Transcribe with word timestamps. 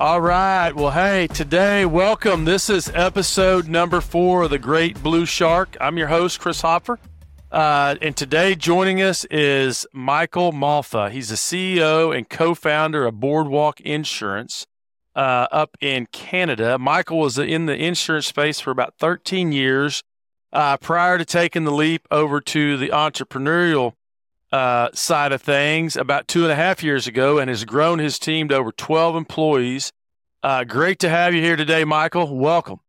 All 0.00 0.20
right. 0.20 0.70
Well, 0.70 0.92
hey, 0.92 1.26
today, 1.26 1.84
welcome. 1.84 2.44
This 2.44 2.70
is 2.70 2.88
episode 2.94 3.66
number 3.66 4.00
four 4.00 4.44
of 4.44 4.50
the 4.50 4.58
Great 4.58 5.02
Blue 5.02 5.26
Shark. 5.26 5.76
I'm 5.80 5.98
your 5.98 6.06
host, 6.06 6.38
Chris 6.38 6.60
Hopper. 6.60 7.00
Uh, 7.50 7.96
and 8.00 8.16
today, 8.16 8.54
joining 8.54 9.02
us 9.02 9.24
is 9.24 9.88
Michael 9.92 10.52
Malfa. 10.52 11.10
He's 11.10 11.30
the 11.30 11.34
CEO 11.34 12.16
and 12.16 12.28
co 12.28 12.54
founder 12.54 13.06
of 13.06 13.18
Boardwalk 13.18 13.80
Insurance 13.80 14.68
uh, 15.16 15.48
up 15.50 15.76
in 15.80 16.06
Canada. 16.12 16.78
Michael 16.78 17.18
was 17.18 17.36
in 17.36 17.66
the 17.66 17.74
insurance 17.74 18.28
space 18.28 18.60
for 18.60 18.70
about 18.70 18.94
13 19.00 19.50
years 19.50 20.04
uh, 20.52 20.76
prior 20.76 21.18
to 21.18 21.24
taking 21.24 21.64
the 21.64 21.72
leap 21.72 22.06
over 22.12 22.40
to 22.40 22.76
the 22.76 22.90
entrepreneurial 22.90 23.94
uh, 24.52 24.88
side 24.94 25.32
of 25.32 25.42
things 25.42 25.96
about 25.96 26.28
two 26.28 26.42
and 26.42 26.52
a 26.52 26.54
half 26.54 26.82
years 26.82 27.06
ago 27.06 27.38
and 27.38 27.48
has 27.48 27.64
grown 27.64 27.98
his 27.98 28.18
team 28.18 28.48
to 28.48 28.56
over 28.56 28.72
12 28.72 29.16
employees. 29.16 29.92
Uh, 30.42 30.64
great 30.64 30.98
to 31.00 31.08
have 31.08 31.34
you 31.34 31.42
here 31.42 31.56
today, 31.56 31.84
Michael. 31.84 32.36
Welcome. 32.36 32.80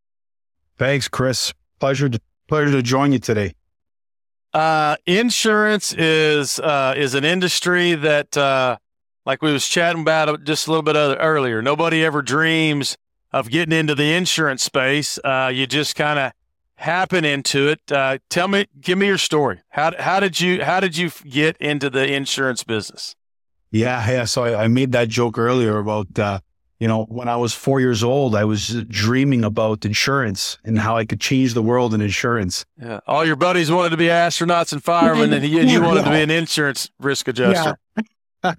Thanks, 0.78 1.08
Chris. 1.08 1.54
Pleasure 1.80 2.10
to, 2.10 2.22
pleasure 2.48 2.72
to 2.72 2.82
join 2.82 3.12
you 3.12 3.20
today. 3.20 3.54
Uh, 4.54 4.96
insurance 5.06 5.94
is 5.94 6.60
uh, 6.60 6.96
is 6.98 7.14
an 7.14 7.24
industry 7.24 7.94
that, 7.94 8.36
uh, 8.36 8.78
like 9.26 9.44
we 9.44 9.54
was 9.54 9.68
chatting 9.68 10.02
about 10.02 10.44
just 10.44 10.66
a 10.66 10.72
little 10.72 10.82
bit 10.82 10.96
earlier, 10.96 11.62
nobody 11.62 12.04
ever 12.04 12.24
dreams 12.24 12.98
of 13.32 13.50
getting 13.50 13.78
into 13.78 13.94
the 13.94 14.14
insurance 14.14 14.64
space. 14.64 15.20
Uh, 15.24 15.52
you 15.54 15.68
just 15.68 15.96
kind 15.96 16.18
of 16.18 16.32
happen 16.80 17.26
into 17.26 17.68
it. 17.68 17.92
Uh, 17.92 18.18
tell 18.30 18.48
me, 18.48 18.66
give 18.80 18.98
me 18.98 19.08
your 19.08 19.18
story. 19.18 19.62
How 19.70 19.92
how 20.00 20.20
did 20.20 20.40
you 20.40 20.64
how 20.64 20.80
did 20.80 20.98
you 20.98 21.12
get 21.30 21.58
into 21.58 21.90
the 21.90 22.12
insurance 22.12 22.64
business? 22.64 23.16
Yeah, 23.72 24.10
yeah. 24.10 24.26
So 24.26 24.46
I, 24.46 24.64
I 24.64 24.68
made 24.68 24.94
that 24.94 25.10
joke 25.10 25.38
earlier 25.38 25.78
about 25.78 26.18
uh, 26.18 26.40
you 26.80 26.88
know 26.88 27.04
when 27.06 27.28
I 27.28 27.36
was 27.36 27.54
four 27.54 27.80
years 27.80 28.04
old, 28.04 28.34
I 28.34 28.46
was 28.46 28.84
dreaming 28.86 29.44
about 29.44 29.86
insurance 29.86 30.58
and 30.64 30.80
how 30.80 30.98
I 30.98 31.06
could 31.06 31.20
change 31.20 31.54
the 31.54 31.62
world 31.62 31.94
in 31.94 32.02
insurance. 32.02 32.66
Yeah, 32.82 33.02
all 33.06 33.26
your 33.26 33.36
buddies 33.36 33.70
wanted 33.70 33.90
to 33.90 33.98
be 33.98 34.08
astronauts 34.08 34.72
and 34.72 34.84
firemen, 34.84 35.34
and 35.34 35.46
you, 35.46 35.62
you 35.62 35.82
wanted 35.82 36.06
to 36.06 36.10
be 36.10 36.22
an 36.22 36.32
insurance 36.32 36.90
risk 37.00 37.28
adjuster. 37.28 37.78
Yeah. 38.44 38.54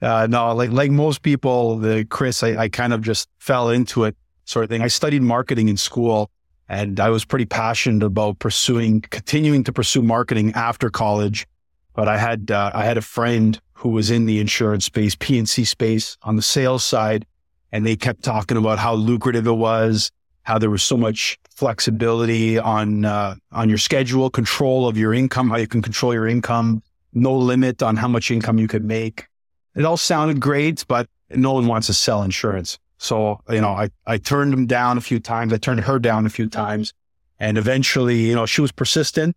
uh, 0.02 0.26
no, 0.28 0.54
like 0.54 0.70
like 0.70 0.90
most 0.90 1.22
people, 1.22 1.76
the 1.76 2.06
Chris, 2.06 2.42
I, 2.42 2.56
I 2.56 2.68
kind 2.70 2.94
of 2.94 3.02
just 3.02 3.28
fell 3.38 3.68
into 3.68 4.04
it, 4.04 4.16
sort 4.46 4.64
of 4.64 4.70
thing. 4.70 4.80
I 4.80 4.88
studied 4.88 5.22
marketing 5.22 5.68
in 5.68 5.76
school 5.76 6.30
and 6.68 7.00
I 7.00 7.08
was 7.08 7.24
pretty 7.24 7.46
passionate 7.46 8.04
about 8.04 8.38
pursuing, 8.38 9.00
continuing 9.00 9.64
to 9.64 9.72
pursue 9.72 10.02
marketing 10.02 10.52
after 10.54 10.90
college. 10.90 11.46
But 11.94 12.08
I 12.08 12.18
had, 12.18 12.50
uh, 12.50 12.70
I 12.74 12.84
had 12.84 12.98
a 12.98 13.02
friend 13.02 13.58
who 13.72 13.88
was 13.90 14.10
in 14.10 14.26
the 14.26 14.38
insurance 14.38 14.84
space, 14.84 15.14
P&C 15.14 15.64
space 15.64 16.16
on 16.22 16.36
the 16.36 16.42
sales 16.42 16.84
side. 16.84 17.26
And 17.72 17.86
they 17.86 17.96
kept 17.96 18.22
talking 18.22 18.56
about 18.56 18.78
how 18.78 18.94
lucrative 18.94 19.46
it 19.46 19.52
was, 19.52 20.10
how 20.42 20.58
there 20.58 20.70
was 20.70 20.82
so 20.82 20.96
much 20.96 21.38
flexibility 21.50 22.58
on, 22.58 23.04
uh, 23.04 23.36
on 23.52 23.68
your 23.68 23.78
schedule, 23.78 24.30
control 24.30 24.88
of 24.88 24.96
your 24.96 25.12
income, 25.14 25.50
how 25.50 25.56
you 25.56 25.66
can 25.66 25.82
control 25.82 26.12
your 26.14 26.26
income, 26.26 26.82
no 27.12 27.36
limit 27.36 27.82
on 27.82 27.96
how 27.96 28.08
much 28.08 28.30
income 28.30 28.58
you 28.58 28.68
could 28.68 28.84
make. 28.84 29.26
It 29.74 29.84
all 29.84 29.96
sounded 29.96 30.40
great, 30.40 30.84
but 30.88 31.08
no 31.30 31.52
one 31.52 31.66
wants 31.66 31.88
to 31.88 31.94
sell 31.94 32.22
insurance. 32.22 32.78
So, 32.98 33.40
you 33.48 33.60
know, 33.60 33.70
I, 33.70 33.90
I 34.06 34.18
turned 34.18 34.52
him 34.52 34.66
down 34.66 34.98
a 34.98 35.00
few 35.00 35.20
times. 35.20 35.52
I 35.52 35.56
turned 35.56 35.80
her 35.80 35.98
down 35.98 36.26
a 36.26 36.30
few 36.30 36.48
times. 36.48 36.92
And 37.38 37.56
eventually, 37.56 38.16
you 38.16 38.34
know, 38.34 38.46
she 38.46 38.60
was 38.60 38.72
persistent. 38.72 39.36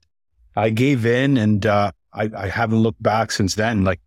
I 0.55 0.71
gave 0.71 1.05
in 1.05 1.37
and 1.37 1.65
uh, 1.65 1.91
I, 2.13 2.29
I 2.35 2.47
haven't 2.47 2.79
looked 2.79 3.01
back 3.01 3.31
since 3.31 3.55
then. 3.55 3.83
Like 3.83 4.01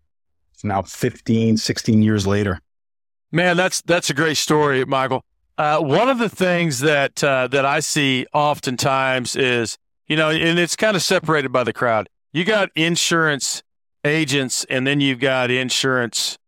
it's 0.52 0.64
now 0.64 0.82
15, 0.82 1.56
16 1.56 2.02
years 2.02 2.26
later. 2.26 2.60
Man, 3.30 3.56
that's 3.56 3.82
that's 3.82 4.10
a 4.10 4.14
great 4.14 4.36
story, 4.36 4.84
Michael. 4.84 5.24
Uh, 5.58 5.80
one 5.80 6.08
of 6.08 6.18
the 6.18 6.28
things 6.28 6.80
that 6.80 7.22
uh, 7.22 7.48
that 7.48 7.64
I 7.64 7.80
see 7.80 8.26
oftentimes 8.32 9.34
is, 9.34 9.76
you 10.06 10.16
know, 10.16 10.30
and 10.30 10.58
it's 10.58 10.76
kind 10.76 10.96
of 10.96 11.02
separated 11.02 11.50
by 11.50 11.64
the 11.64 11.72
crowd. 11.72 12.08
You 12.32 12.44
got 12.44 12.70
insurance 12.76 13.62
agents, 14.04 14.64
and 14.70 14.86
then 14.86 15.00
you've 15.00 15.18
got 15.18 15.50
insurance 15.50 16.38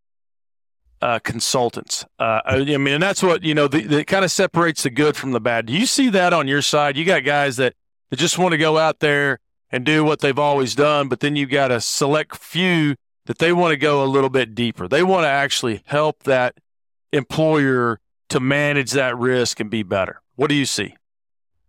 uh, 1.07 1.21
consultants. 1.21 2.05
Uh, 2.19 2.41
I 2.45 2.65
mean, 2.65 2.89
and 2.89 3.03
that's 3.03 3.23
what 3.23 3.45
you 3.45 3.55
know. 3.55 3.69
That 3.69 4.09
kind 4.09 4.25
of 4.25 4.33
separates 4.33 4.83
the 4.83 4.91
good 4.91 5.17
from 5.17 5.31
the 5.31 5.41
bad. 5.41 5.67
Do 5.67 5.73
you 5.73 5.87
see 5.87 6.11
that 6.11 6.33
on 6.33 6.49
your 6.49 6.63
side? 6.63 6.97
You 6.97 7.05
got 7.05 7.23
guys 7.23 7.59
that, 7.59 7.75
that 8.11 8.17
just 8.17 8.39
want 8.39 8.53
to 8.53 8.59
go 8.59 8.77
out 8.77 8.99
there 8.99 9.39
and 9.71 9.85
do 9.85 10.03
what 10.03 10.19
they've 10.19 10.39
always 10.39 10.75
done, 10.75 11.07
but 11.07 11.21
then 11.21 11.37
you've 11.37 11.51
got 11.51 11.71
a 11.71 11.81
select 11.81 12.37
few 12.37 12.97
that 13.27 13.39
they 13.39 13.53
want 13.53 13.71
to 13.71 13.77
go 13.77 14.03
a 14.03 14.07
little 14.07 14.31
bit 14.31 14.53
deeper. 14.53 14.89
They 14.89 15.05
want 15.05 15.23
to 15.23 15.29
actually 15.29 15.83
help 15.87 16.25
that 16.25 16.59
employer 17.13 18.01
to 18.31 18.41
manage 18.41 18.91
that 18.91 19.17
risk 19.17 19.61
and 19.61 19.71
be 19.71 19.85
better. 19.85 20.21
What 20.35 20.49
do 20.49 20.57
you 20.57 20.67
see? 20.67 20.97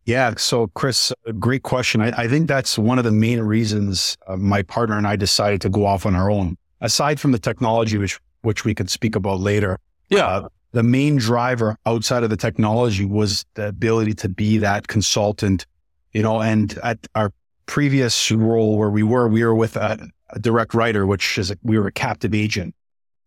Yeah. 0.05 0.33
So, 0.37 0.67
Chris, 0.73 1.13
great 1.37 1.61
question. 1.61 2.01
I, 2.01 2.23
I 2.23 2.27
think 2.27 2.47
that's 2.47 2.75
one 2.75 2.97
of 2.97 3.03
the 3.03 3.11
main 3.11 3.41
reasons 3.41 4.17
uh, 4.25 4.35
my 4.35 4.63
partner 4.63 4.97
and 4.97 5.05
I 5.05 5.15
decided 5.15 5.61
to 5.61 5.69
go 5.69 5.85
off 5.85 6.07
on 6.07 6.15
our 6.15 6.31
own. 6.31 6.57
Aside 6.81 7.19
from 7.19 7.33
the 7.33 7.39
technology, 7.39 7.97
which 7.97 8.19
which 8.41 8.65
we 8.65 8.73
could 8.73 8.89
speak 8.89 9.15
about 9.15 9.39
later. 9.39 9.79
Yeah. 10.09 10.25
Uh, 10.27 10.49
the 10.71 10.83
main 10.83 11.17
driver 11.17 11.77
outside 11.85 12.23
of 12.23 12.29
the 12.29 12.37
technology 12.37 13.05
was 13.05 13.45
the 13.55 13.67
ability 13.67 14.13
to 14.15 14.29
be 14.29 14.57
that 14.59 14.87
consultant, 14.87 15.65
you 16.13 16.21
know, 16.21 16.41
and 16.41 16.77
at 16.83 16.99
our 17.15 17.31
previous 17.65 18.31
role 18.31 18.77
where 18.77 18.89
we 18.89 19.03
were, 19.03 19.27
we 19.27 19.43
were 19.43 19.55
with 19.55 19.75
a, 19.75 20.09
a 20.31 20.39
direct 20.39 20.73
writer, 20.73 21.05
which 21.05 21.37
is 21.37 21.51
a, 21.51 21.57
we 21.63 21.79
were 21.79 21.87
a 21.87 21.91
captive 21.91 22.33
agent. 22.33 22.75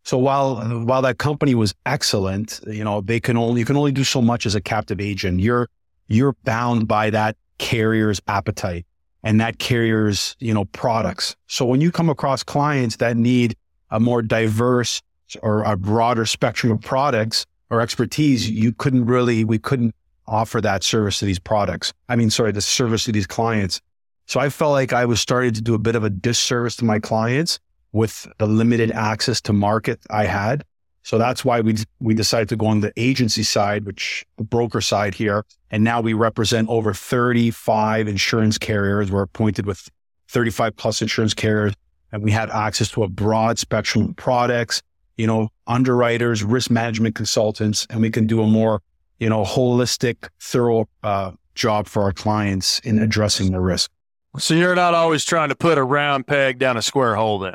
So 0.05 0.17
while 0.19 0.57
while 0.85 1.03
that 1.03 1.19
company 1.19 1.55
was 1.55 1.75
excellent, 1.85 2.61
you 2.67 2.85
know, 2.85 3.01
they 3.01 3.21
can 3.21 3.37
only 3.37 3.61
you 3.61 3.67
can 3.67 3.77
only 3.77 3.93
do 3.93 4.05
so 4.05 4.23
much 4.23 4.47
as 4.47 4.55
a 4.55 4.61
captive 4.61 5.01
agent. 5.01 5.41
You're 5.41 5.69
you're 6.09 6.35
bound 6.45 6.89
by 6.89 7.11
that 7.11 7.37
carrier's 7.59 8.21
appetite 8.27 8.87
and 9.23 9.41
that 9.41 9.59
carrier's, 9.59 10.37
you 10.41 10.55
know, 10.55 10.65
products. 10.67 11.37
So 11.47 11.67
when 11.67 11.81
you 11.81 11.93
come 11.93 12.09
across 12.09 12.43
clients 12.43 12.97
that 12.97 13.17
need 13.17 13.57
a 13.91 14.01
more 14.01 14.23
diverse 14.23 15.03
or 15.43 15.63
a 15.63 15.77
broader 15.77 16.27
spectrum 16.27 16.73
of 16.73 16.81
products 16.81 17.47
or 17.71 17.81
expertise, 17.81 18.51
you 18.51 18.73
couldn't 18.73 19.07
really, 19.07 19.45
we 19.45 19.59
couldn't 19.59 19.95
offer 20.27 20.61
that 20.61 20.83
service 20.83 21.19
to 21.19 21.25
these 21.25 21.39
products. 21.39 21.93
I 22.09 22.17
mean, 22.17 22.31
sorry, 22.31 22.53
the 22.53 22.61
service 22.61 23.05
to 23.05 23.13
these 23.13 23.27
clients. 23.27 23.81
So 24.27 24.39
I 24.39 24.49
felt 24.49 24.73
like 24.73 24.93
I 24.93 25.05
was 25.05 25.21
starting 25.21 25.53
to 25.55 25.61
do 25.61 25.75
a 25.75 25.79
bit 25.79 25.97
of 25.97 26.05
a 26.05 26.11
disservice 26.11 26.77
to 26.77 26.85
my 26.85 27.01
clients 27.01 27.59
with 27.93 28.29
the 28.39 28.47
limited 28.47 28.93
access 28.93 29.41
to 29.43 29.53
market 29.53 30.01
I 30.09 30.27
had. 30.27 30.65
So 31.03 31.19
that's 31.19 31.45
why 31.45 31.61
we 31.61 31.77
we 31.99 32.15
decided 32.15 32.49
to 32.51 32.57
go 32.57 32.67
on 32.67 32.81
the 32.81 32.93
agency 32.97 33.43
side, 33.43 33.87
which 33.87 34.25
the 34.37 34.45
broker 34.45 34.81
side 34.81 35.15
here, 35.15 35.45
and 35.71 35.83
now 35.83 36.01
we 36.01 36.13
represent 36.13 36.69
over 36.69 36.93
35 36.93 38.07
insurance 38.07 38.59
carriers. 38.59 39.11
We're 39.11 39.23
appointed 39.23 39.67
with 39.67 39.89
35 40.29 40.77
plus 40.77 41.03
insurance 41.03 41.35
carriers 41.35 41.75
and 42.13 42.23
we 42.23 42.31
have 42.33 42.51
access 42.51 42.91
to 42.91 43.03
a 43.03 43.09
broad 43.09 43.59
spectrum 43.59 44.11
of 44.11 44.17
products, 44.17 44.83
you 45.17 45.27
know, 45.27 45.49
underwriters, 45.67 46.43
risk 46.43 46.71
management 46.71 47.15
consultants, 47.15 47.87
and 47.91 48.01
we 48.01 48.11
can 48.11 48.27
do 48.27 48.43
a 48.43 48.47
more, 48.47 48.83
you 49.19 49.29
know, 49.29 49.45
holistic, 49.45 50.29
thorough 50.41 50.89
uh, 51.03 51.33
job 51.55 51.87
for 51.87 52.03
our 52.03 52.13
clients 52.13 52.79
in 52.81 52.99
addressing 52.99 53.53
the 53.53 53.61
risk. 53.61 53.91
So 54.39 54.55
you're 54.55 54.77
not 54.77 54.95
always 54.95 55.25
trying 55.25 55.49
to 55.49 55.57
put 55.57 55.77
a 55.77 55.83
round 55.83 56.27
peg 56.27 56.59
down 56.59 56.77
a 56.77 56.83
square 56.83 57.17
hole 57.17 57.39
then? 57.39 57.55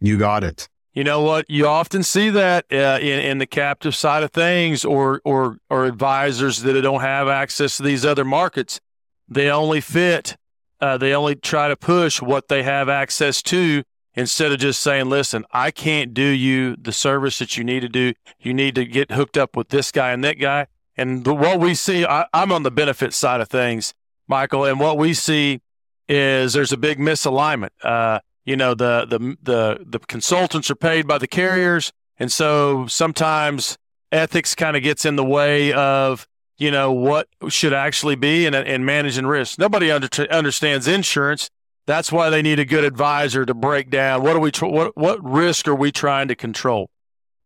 You 0.00 0.18
got 0.18 0.42
it. 0.42 0.68
You 0.94 1.04
know 1.04 1.20
what? 1.22 1.48
You 1.48 1.66
often 1.66 2.02
see 2.02 2.30
that 2.30 2.64
uh, 2.72 2.98
in, 3.00 3.20
in 3.20 3.38
the 3.38 3.46
captive 3.46 3.94
side 3.94 4.22
of 4.22 4.32
things 4.32 4.84
or, 4.84 5.20
or, 5.24 5.58
or 5.70 5.84
advisors 5.84 6.62
that 6.62 6.80
don't 6.80 7.02
have 7.02 7.28
access 7.28 7.76
to 7.76 7.82
these 7.82 8.04
other 8.04 8.24
markets. 8.24 8.80
They 9.28 9.50
only 9.50 9.80
fit 9.80 10.36
uh, 10.80 10.96
they 10.98 11.14
only 11.14 11.34
try 11.34 11.68
to 11.68 11.76
push 11.76 12.20
what 12.22 12.48
they 12.48 12.62
have 12.62 12.88
access 12.88 13.42
to 13.42 13.82
instead 14.14 14.52
of 14.52 14.58
just 14.58 14.80
saying, 14.82 15.08
listen, 15.08 15.44
I 15.52 15.70
can't 15.70 16.12
do 16.12 16.22
you 16.22 16.76
the 16.76 16.92
service 16.92 17.38
that 17.38 17.56
you 17.56 17.64
need 17.64 17.80
to 17.80 17.88
do. 17.88 18.14
You 18.40 18.52
need 18.52 18.74
to 18.74 18.84
get 18.84 19.12
hooked 19.12 19.36
up 19.36 19.56
with 19.56 19.68
this 19.68 19.92
guy 19.92 20.12
and 20.12 20.24
that 20.24 20.40
guy. 20.40 20.66
And 20.96 21.24
the, 21.24 21.34
what 21.34 21.60
we 21.60 21.74
see, 21.74 22.04
I, 22.04 22.26
I'm 22.32 22.50
on 22.50 22.64
the 22.64 22.70
benefit 22.70 23.14
side 23.14 23.40
of 23.40 23.48
things, 23.48 23.94
Michael, 24.26 24.64
and 24.64 24.80
what 24.80 24.98
we 24.98 25.14
see 25.14 25.60
is 26.08 26.54
there's 26.54 26.72
a 26.72 26.76
big 26.76 26.98
misalignment. 26.98 27.70
Uh, 27.82 28.20
you 28.44 28.56
know, 28.56 28.74
the, 28.74 29.06
the, 29.06 29.36
the, 29.42 29.84
the 29.86 29.98
consultants 30.00 30.70
are 30.70 30.74
paid 30.74 31.06
by 31.06 31.18
the 31.18 31.28
carriers. 31.28 31.92
And 32.18 32.32
so 32.32 32.86
sometimes 32.86 33.78
ethics 34.10 34.54
kind 34.54 34.76
of 34.76 34.82
gets 34.82 35.04
in 35.04 35.16
the 35.16 35.24
way 35.24 35.72
of 35.72 36.26
you 36.58 36.70
know, 36.70 36.92
what 36.92 37.28
should 37.48 37.72
actually 37.72 38.16
be 38.16 38.44
and, 38.44 38.54
and 38.54 38.84
managing 38.84 39.26
risk. 39.26 39.58
Nobody 39.58 39.90
under, 39.90 40.08
understands 40.30 40.88
insurance. 40.88 41.50
That's 41.86 42.12
why 42.12 42.28
they 42.28 42.42
need 42.42 42.58
a 42.58 42.64
good 42.64 42.84
advisor 42.84 43.46
to 43.46 43.54
break 43.54 43.88
down 43.88 44.22
what 44.22 44.36
are 44.36 44.40
we 44.40 44.50
tr- 44.50 44.66
what 44.66 44.94
what 44.96 45.24
risk 45.24 45.66
are 45.68 45.74
we 45.74 45.90
trying 45.90 46.28
to 46.28 46.34
control. 46.34 46.90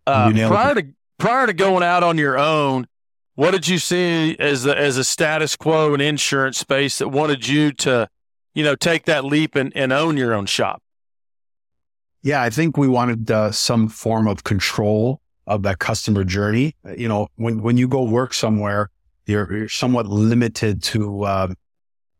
Uh, 0.05 0.33
prior 0.49 0.75
to 0.75 0.87
prior 1.19 1.47
to 1.47 1.53
going 1.53 1.85
out 1.85 2.03
on 2.03 2.19
your 2.19 2.37
own, 2.37 2.89
what 3.35 3.53
did 3.53 3.69
you 3.69 3.79
see 3.79 4.37
as 4.41 4.65
the, 4.65 4.77
as 4.77 4.97
a 4.97 5.05
status 5.05 5.55
quo 5.55 5.95
in 5.95 6.01
insurance 6.01 6.59
space 6.59 6.99
that 6.99 7.09
wanted 7.09 7.47
you 7.47 7.71
to, 7.73 8.09
you 8.53 8.65
know, 8.65 8.75
take 8.75 9.05
that 9.05 9.25
leap 9.25 9.55
and, 9.55 9.73
and 9.77 9.93
own 9.93 10.17
your 10.17 10.35
own 10.35 10.47
shop? 10.47 10.83
Yeah, 12.23 12.43
I 12.43 12.51
think 12.51 12.77
we 12.77 12.89
wanted 12.89 13.31
uh, 13.31 13.53
some 13.53 13.89
form 13.89 14.27
of 14.27 14.43
control 14.43 15.21
of 15.47 15.63
that 15.63 15.79
customer 15.79 16.25
journey. 16.25 16.75
You 16.97 17.09
know, 17.09 17.29
when, 17.37 17.63
when 17.63 17.77
you 17.77 17.87
go 17.87 18.03
work 18.03 18.35
somewhere, 18.35 18.91
you're, 19.33 19.53
you're 19.53 19.69
somewhat 19.69 20.07
limited 20.07 20.83
to, 20.83 21.25
uh, 21.25 21.49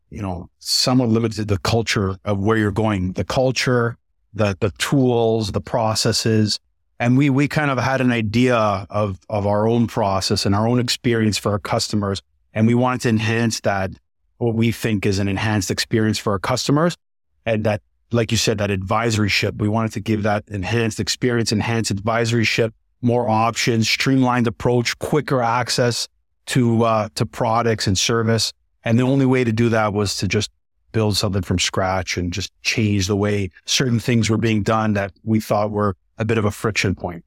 you 0.09 0.21
know, 0.21 0.49
somewhat 0.59 1.09
limited 1.09 1.35
to 1.37 1.45
the 1.45 1.59
culture 1.59 2.17
of 2.25 2.39
where 2.39 2.57
you're 2.57 2.71
going, 2.71 3.13
the 3.13 3.23
culture, 3.23 3.97
the, 4.33 4.57
the 4.59 4.71
tools, 4.77 5.51
the 5.51 5.61
processes. 5.61 6.59
And 6.99 7.17
we, 7.17 7.29
we 7.29 7.47
kind 7.47 7.71
of 7.71 7.77
had 7.77 8.01
an 8.01 8.11
idea 8.11 8.55
of, 8.89 9.19
of 9.29 9.47
our 9.47 9.67
own 9.67 9.87
process 9.87 10.45
and 10.45 10.53
our 10.53 10.67
own 10.67 10.79
experience 10.79 11.37
for 11.37 11.51
our 11.51 11.59
customers. 11.59 12.21
And 12.53 12.67
we 12.67 12.75
wanted 12.75 13.01
to 13.01 13.09
enhance 13.09 13.59
that, 13.61 13.91
what 14.37 14.55
we 14.55 14.71
think 14.71 15.05
is 15.05 15.19
an 15.19 15.27
enhanced 15.27 15.71
experience 15.71 16.19
for 16.19 16.33
our 16.33 16.39
customers. 16.39 16.97
And 17.45 17.63
that, 17.63 17.81
like 18.11 18.31
you 18.31 18.37
said, 18.37 18.57
that 18.57 18.71
advisory 18.71 19.29
ship, 19.29 19.55
we 19.57 19.69
wanted 19.69 19.93
to 19.93 19.99
give 19.99 20.23
that 20.23 20.43
enhanced 20.47 20.99
experience, 20.99 21.51
enhanced 21.51 21.91
advisory 21.91 22.43
ship, 22.43 22.73
more 23.01 23.27
options, 23.27 23.89
streamlined 23.89 24.47
approach, 24.47 24.97
quicker 24.99 25.41
access 25.41 26.07
to, 26.47 26.83
uh, 26.83 27.09
to 27.15 27.25
products 27.25 27.87
and 27.87 27.97
service. 27.97 28.53
And 28.83 28.99
the 28.99 29.03
only 29.03 29.25
way 29.25 29.43
to 29.43 29.51
do 29.51 29.69
that 29.69 29.93
was 29.93 30.17
to 30.17 30.27
just 30.27 30.51
build 30.91 31.17
something 31.17 31.41
from 31.41 31.59
scratch 31.59 32.17
and 32.17 32.31
just 32.31 32.51
change 32.61 33.07
the 33.07 33.15
way 33.15 33.49
certain 33.65 33.99
things 33.99 34.29
were 34.29 34.37
being 34.37 34.63
done 34.63 34.93
that 34.93 35.11
we 35.23 35.39
thought 35.39 35.71
were 35.71 35.95
a 36.17 36.25
bit 36.25 36.37
of 36.37 36.45
a 36.45 36.51
friction 36.51 36.95
point. 36.95 37.25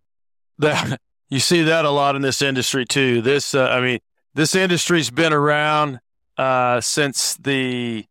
That 0.59 1.01
you 1.29 1.41
see 1.41 1.63
that 1.63 1.85
a 1.85 1.91
lot 1.91 2.17
in 2.17 2.23
this 2.23 2.41
industry 2.41 2.85
too. 2.85 3.21
This, 3.21 3.55
uh, 3.55 3.67
I 3.67 3.81
mean, 3.81 3.99
this 4.35 4.55
industry's 4.55 5.11
been 5.11 5.33
around 5.33 6.01
uh, 6.39 6.81
since 6.81 7.35
the, 7.37 8.05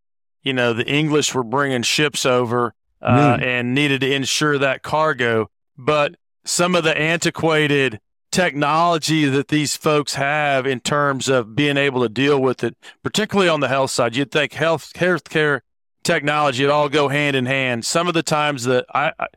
you 0.43 0.53
know, 0.53 0.73
the 0.73 0.85
English 0.85 1.33
were 1.33 1.43
bringing 1.43 1.81
ships 1.81 2.25
over 2.25 2.73
uh, 3.01 3.37
mm. 3.37 3.43
and 3.43 3.73
needed 3.73 4.01
to 4.01 4.13
insure 4.13 4.57
that 4.57 4.83
cargo. 4.83 5.49
But 5.77 6.15
some 6.43 6.75
of 6.75 6.83
the 6.83 6.97
antiquated 6.97 7.99
technology 8.35 9.25
that 9.27 9.47
these 9.47 9.77
folks 9.77 10.15
have 10.15 10.67
in 10.67 10.81
terms 10.81 11.29
of 11.29 11.55
being 11.55 11.77
able 11.77 12.01
to 12.01 12.09
deal 12.09 12.41
with 12.41 12.65
it, 12.65 12.75
particularly 13.01 13.47
on 13.47 13.61
the 13.61 13.69
health 13.69 13.91
side. 13.91 14.13
You'd 14.13 14.29
think 14.29 14.51
health 14.51 14.91
healthcare 14.93 15.61
technology 16.03 16.65
would 16.65 16.71
all 16.71 16.89
go 16.89 17.07
hand 17.07 17.37
in 17.37 17.45
hand. 17.45 17.85
Some 17.85 18.09
of 18.09 18.13
the 18.13 18.21
times 18.21 18.65
that 18.65 18.85
I, 18.93 19.13
I 19.17 19.27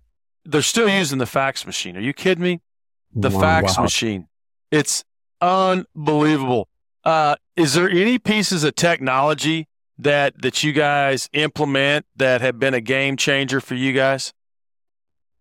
they're 0.44 0.62
still 0.62 0.88
using 0.88 1.18
the 1.18 1.26
fax 1.26 1.64
machine. 1.64 1.96
Are 1.96 2.00
you 2.00 2.12
kidding 2.12 2.42
me? 2.42 2.60
The 3.14 3.30
wow, 3.30 3.40
fax 3.40 3.76
wow. 3.76 3.84
machine. 3.84 4.26
It's 4.72 5.04
unbelievable. 5.40 6.68
Uh, 7.04 7.36
is 7.54 7.74
there 7.74 7.88
any 7.88 8.18
pieces 8.18 8.64
of 8.64 8.74
technology 8.74 9.68
that 9.96 10.42
that 10.42 10.64
you 10.64 10.72
guys 10.72 11.28
implement 11.32 12.04
that 12.16 12.40
have 12.40 12.58
been 12.58 12.74
a 12.74 12.80
game 12.80 13.16
changer 13.16 13.60
for 13.60 13.76
you 13.76 13.92
guys? 13.92 14.32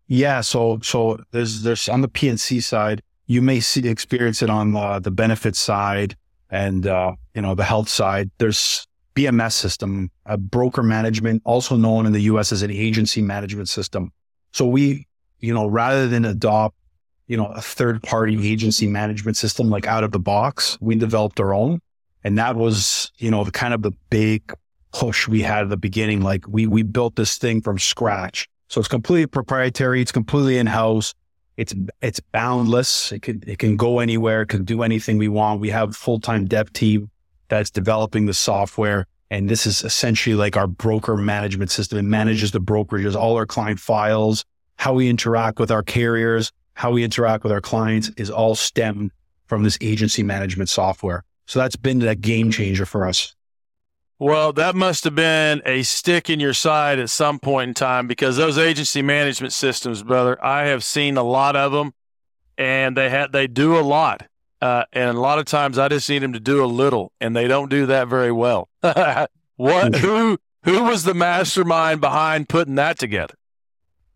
Yeah, 0.06 0.42
so 0.42 0.78
so 0.80 1.18
there's 1.32 1.62
there's 1.62 1.88
on 1.88 2.02
the 2.02 2.08
P&C 2.08 2.60
side, 2.60 3.02
you 3.28 3.42
may 3.42 3.60
see 3.60 3.86
experience 3.86 4.42
it 4.42 4.50
on 4.50 4.74
uh, 4.74 4.98
the 4.98 5.12
benefit 5.12 5.54
side 5.54 6.16
and 6.50 6.86
uh, 6.86 7.14
you 7.34 7.42
know 7.42 7.54
the 7.54 7.64
health 7.64 7.88
side. 7.88 8.30
There's 8.38 8.86
BMS 9.14 9.52
system, 9.52 10.10
a 10.26 10.36
broker 10.36 10.82
management, 10.82 11.42
also 11.44 11.76
known 11.76 12.06
in 12.06 12.12
the 12.12 12.22
U.S. 12.22 12.50
as 12.52 12.62
an 12.62 12.70
agency 12.70 13.22
management 13.22 13.68
system. 13.68 14.12
So 14.52 14.66
we, 14.66 15.06
you 15.40 15.52
know, 15.52 15.66
rather 15.66 16.08
than 16.08 16.24
adopt, 16.24 16.74
you 17.26 17.36
know, 17.36 17.46
a 17.46 17.60
third 17.60 18.02
party 18.02 18.50
agency 18.50 18.86
management 18.86 19.36
system 19.36 19.68
like 19.68 19.86
out 19.86 20.04
of 20.04 20.12
the 20.12 20.18
box, 20.18 20.78
we 20.80 20.96
developed 20.96 21.38
our 21.38 21.52
own, 21.52 21.80
and 22.24 22.38
that 22.38 22.56
was, 22.56 23.12
you 23.18 23.30
know, 23.30 23.44
the 23.44 23.50
kind 23.50 23.74
of 23.74 23.82
the 23.82 23.92
big 24.08 24.52
push 24.92 25.28
we 25.28 25.42
had 25.42 25.64
at 25.64 25.68
the 25.68 25.76
beginning. 25.76 26.22
Like 26.22 26.48
we 26.48 26.66
we 26.66 26.82
built 26.82 27.16
this 27.16 27.36
thing 27.36 27.60
from 27.60 27.78
scratch. 27.78 28.48
So 28.68 28.80
it's 28.80 28.88
completely 28.88 29.26
proprietary. 29.26 30.00
It's 30.00 30.12
completely 30.12 30.56
in 30.56 30.66
house. 30.66 31.14
It's 31.58 31.74
it's 32.00 32.20
boundless. 32.20 33.10
It 33.10 33.22
can 33.22 33.42
it 33.44 33.58
can 33.58 33.76
go 33.76 33.98
anywhere. 33.98 34.42
It 34.42 34.46
can 34.46 34.64
do 34.64 34.82
anything 34.82 35.18
we 35.18 35.26
want. 35.26 35.60
We 35.60 35.70
have 35.70 35.96
full 35.96 36.20
time 36.20 36.46
dev 36.46 36.72
team 36.72 37.10
that's 37.48 37.68
developing 37.68 38.26
the 38.26 38.32
software, 38.32 39.06
and 39.28 39.48
this 39.48 39.66
is 39.66 39.82
essentially 39.82 40.36
like 40.36 40.56
our 40.56 40.68
broker 40.68 41.16
management 41.16 41.72
system. 41.72 41.98
It 41.98 42.02
manages 42.02 42.52
the 42.52 42.60
brokerages, 42.60 43.16
all 43.16 43.36
our 43.36 43.44
client 43.44 43.80
files, 43.80 44.44
how 44.76 44.94
we 44.94 45.08
interact 45.08 45.58
with 45.58 45.72
our 45.72 45.82
carriers, 45.82 46.52
how 46.74 46.92
we 46.92 47.02
interact 47.02 47.42
with 47.42 47.50
our 47.50 47.60
clients 47.60 48.08
is 48.16 48.30
all 48.30 48.54
stemmed 48.54 49.10
from 49.46 49.64
this 49.64 49.76
agency 49.80 50.22
management 50.22 50.68
software. 50.68 51.24
So 51.46 51.58
that's 51.58 51.74
been 51.74 52.00
a 52.02 52.14
game 52.14 52.52
changer 52.52 52.86
for 52.86 53.04
us. 53.04 53.34
Well, 54.20 54.52
that 54.54 54.74
must 54.74 55.04
have 55.04 55.14
been 55.14 55.62
a 55.64 55.84
stick 55.84 56.28
in 56.28 56.40
your 56.40 56.52
side 56.52 56.98
at 56.98 57.08
some 57.08 57.38
point 57.38 57.68
in 57.68 57.74
time 57.74 58.08
because 58.08 58.36
those 58.36 58.58
agency 58.58 59.00
management 59.00 59.52
systems, 59.52 60.02
brother, 60.02 60.44
I 60.44 60.64
have 60.64 60.82
seen 60.82 61.16
a 61.16 61.22
lot 61.22 61.54
of 61.54 61.70
them, 61.70 61.94
and 62.56 62.96
they 62.96 63.10
had 63.10 63.30
they 63.30 63.46
do 63.46 63.78
a 63.78 63.80
lot, 63.80 64.26
uh, 64.60 64.84
and 64.92 65.16
a 65.16 65.20
lot 65.20 65.38
of 65.38 65.44
times 65.44 65.78
I 65.78 65.86
just 65.88 66.10
need 66.10 66.18
them 66.20 66.32
to 66.32 66.40
do 66.40 66.64
a 66.64 66.66
little, 66.66 67.12
and 67.20 67.36
they 67.36 67.46
don't 67.46 67.68
do 67.68 67.86
that 67.86 68.08
very 68.08 68.32
well. 68.32 68.68
what 69.56 69.94
who 69.94 70.38
who 70.64 70.82
was 70.82 71.04
the 71.04 71.14
mastermind 71.14 72.00
behind 72.00 72.48
putting 72.48 72.74
that 72.74 72.98
together? 72.98 73.34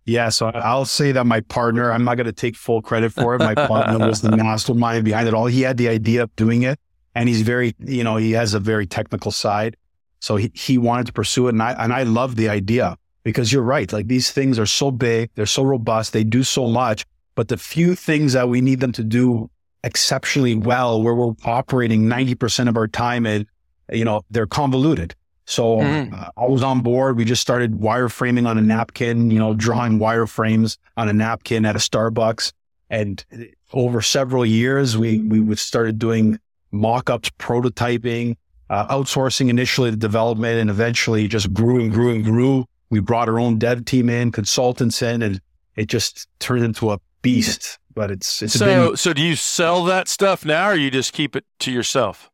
Yeah, 0.04 0.30
so 0.30 0.48
I'll 0.48 0.84
say 0.84 1.12
that 1.12 1.26
my 1.26 1.42
partner, 1.42 1.92
I'm 1.92 2.02
not 2.02 2.16
going 2.16 2.26
to 2.26 2.32
take 2.32 2.56
full 2.56 2.82
credit 2.82 3.12
for 3.12 3.36
it. 3.36 3.38
My 3.38 3.54
partner 3.54 4.04
was 4.04 4.20
the 4.20 4.36
mastermind 4.36 5.04
behind 5.04 5.28
it 5.28 5.34
all. 5.34 5.46
He 5.46 5.62
had 5.62 5.76
the 5.76 5.88
idea 5.88 6.24
of 6.24 6.34
doing 6.34 6.62
it, 6.62 6.80
and 7.14 7.28
he's 7.28 7.42
very, 7.42 7.76
you 7.78 8.02
know, 8.02 8.16
he 8.16 8.32
has 8.32 8.52
a 8.52 8.58
very 8.58 8.84
technical 8.84 9.30
side. 9.30 9.76
So 10.22 10.36
he, 10.36 10.52
he 10.54 10.78
wanted 10.78 11.06
to 11.06 11.12
pursue 11.12 11.48
it. 11.48 11.50
And 11.50 11.62
I, 11.62 11.72
and 11.72 11.92
I 11.92 12.04
love 12.04 12.36
the 12.36 12.48
idea 12.48 12.96
because 13.24 13.52
you're 13.52 13.62
right. 13.62 13.92
Like 13.92 14.06
these 14.06 14.30
things 14.30 14.56
are 14.56 14.66
so 14.66 14.92
big, 14.92 15.30
they're 15.34 15.46
so 15.46 15.64
robust, 15.64 16.12
they 16.12 16.22
do 16.22 16.44
so 16.44 16.68
much, 16.68 17.04
but 17.34 17.48
the 17.48 17.56
few 17.56 17.96
things 17.96 18.32
that 18.32 18.48
we 18.48 18.60
need 18.60 18.78
them 18.78 18.92
to 18.92 19.02
do 19.02 19.50
exceptionally 19.82 20.54
well, 20.54 21.02
where 21.02 21.14
we're 21.14 21.34
operating 21.44 22.04
90% 22.04 22.68
of 22.68 22.76
our 22.76 22.86
time 22.86 23.26
in, 23.26 23.46
you 23.90 24.04
know, 24.04 24.22
they're 24.30 24.46
convoluted. 24.46 25.16
So 25.44 25.78
mm. 25.78 26.12
uh, 26.12 26.30
I 26.36 26.46
was 26.46 26.62
on 26.62 26.82
board. 26.82 27.16
We 27.16 27.24
just 27.24 27.42
started 27.42 27.72
wireframing 27.72 28.46
on 28.46 28.58
a 28.58 28.62
napkin, 28.62 29.28
you 29.32 29.40
know, 29.40 29.54
drawing 29.54 29.98
wireframes 29.98 30.78
on 30.96 31.08
a 31.08 31.12
napkin 31.12 31.66
at 31.66 31.74
a 31.74 31.80
Starbucks. 31.80 32.52
And 32.90 33.24
over 33.72 34.00
several 34.00 34.46
years, 34.46 34.96
we, 34.96 35.18
we 35.18 35.56
started 35.56 35.98
doing 35.98 36.38
mock-ups, 36.70 37.30
prototyping, 37.40 38.36
uh, 38.72 38.88
outsourcing 38.88 39.50
initially 39.50 39.90
the 39.90 39.96
development 39.98 40.58
and 40.58 40.70
eventually 40.70 41.28
just 41.28 41.52
grew 41.52 41.78
and 41.78 41.92
grew 41.92 42.14
and 42.14 42.24
grew. 42.24 42.64
We 42.88 43.00
brought 43.00 43.28
our 43.28 43.38
own 43.38 43.58
dev 43.58 43.84
team 43.84 44.08
in, 44.08 44.32
consultants 44.32 45.02
in, 45.02 45.20
and 45.20 45.40
it 45.76 45.86
just 45.86 46.26
turned 46.38 46.64
into 46.64 46.90
a 46.90 46.98
beast. 47.20 47.78
But 47.94 48.10
it's, 48.10 48.42
it's 48.42 48.54
so. 48.54 48.88
Been, 48.88 48.96
so 48.96 49.12
do 49.12 49.20
you 49.20 49.36
sell 49.36 49.84
that 49.84 50.08
stuff 50.08 50.46
now, 50.46 50.70
or 50.70 50.74
you 50.74 50.90
just 50.90 51.12
keep 51.12 51.36
it 51.36 51.44
to 51.60 51.70
yourself? 51.70 52.30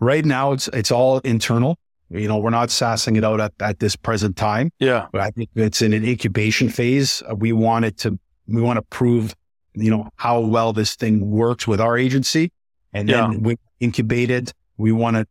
Right 0.00 0.24
now, 0.24 0.50
it's 0.50 0.66
it's 0.68 0.90
all 0.90 1.18
internal. 1.20 1.78
You 2.10 2.26
know, 2.26 2.38
we're 2.38 2.50
not 2.50 2.70
SaaSing 2.70 3.16
it 3.16 3.22
out 3.22 3.40
at, 3.40 3.52
at 3.60 3.78
this 3.78 3.94
present 3.94 4.36
time. 4.36 4.72
Yeah, 4.80 5.06
but 5.12 5.20
I 5.20 5.30
think 5.30 5.50
it's 5.54 5.82
in 5.82 5.92
an 5.92 6.04
incubation 6.04 6.68
phase. 6.68 7.22
Uh, 7.30 7.36
we 7.36 7.52
want 7.52 7.84
it 7.84 7.96
to. 7.98 8.18
We 8.48 8.60
want 8.60 8.78
to 8.78 8.82
prove, 8.82 9.36
you 9.74 9.90
know, 9.92 10.08
how 10.16 10.40
well 10.40 10.72
this 10.72 10.96
thing 10.96 11.30
works 11.30 11.68
with 11.68 11.80
our 11.80 11.96
agency, 11.96 12.50
and 12.92 13.08
then 13.08 13.42
we 13.42 13.56
incubate 13.78 14.30
it. 14.30 14.52
We 14.76 14.90
want 14.90 15.16
to 15.16 15.26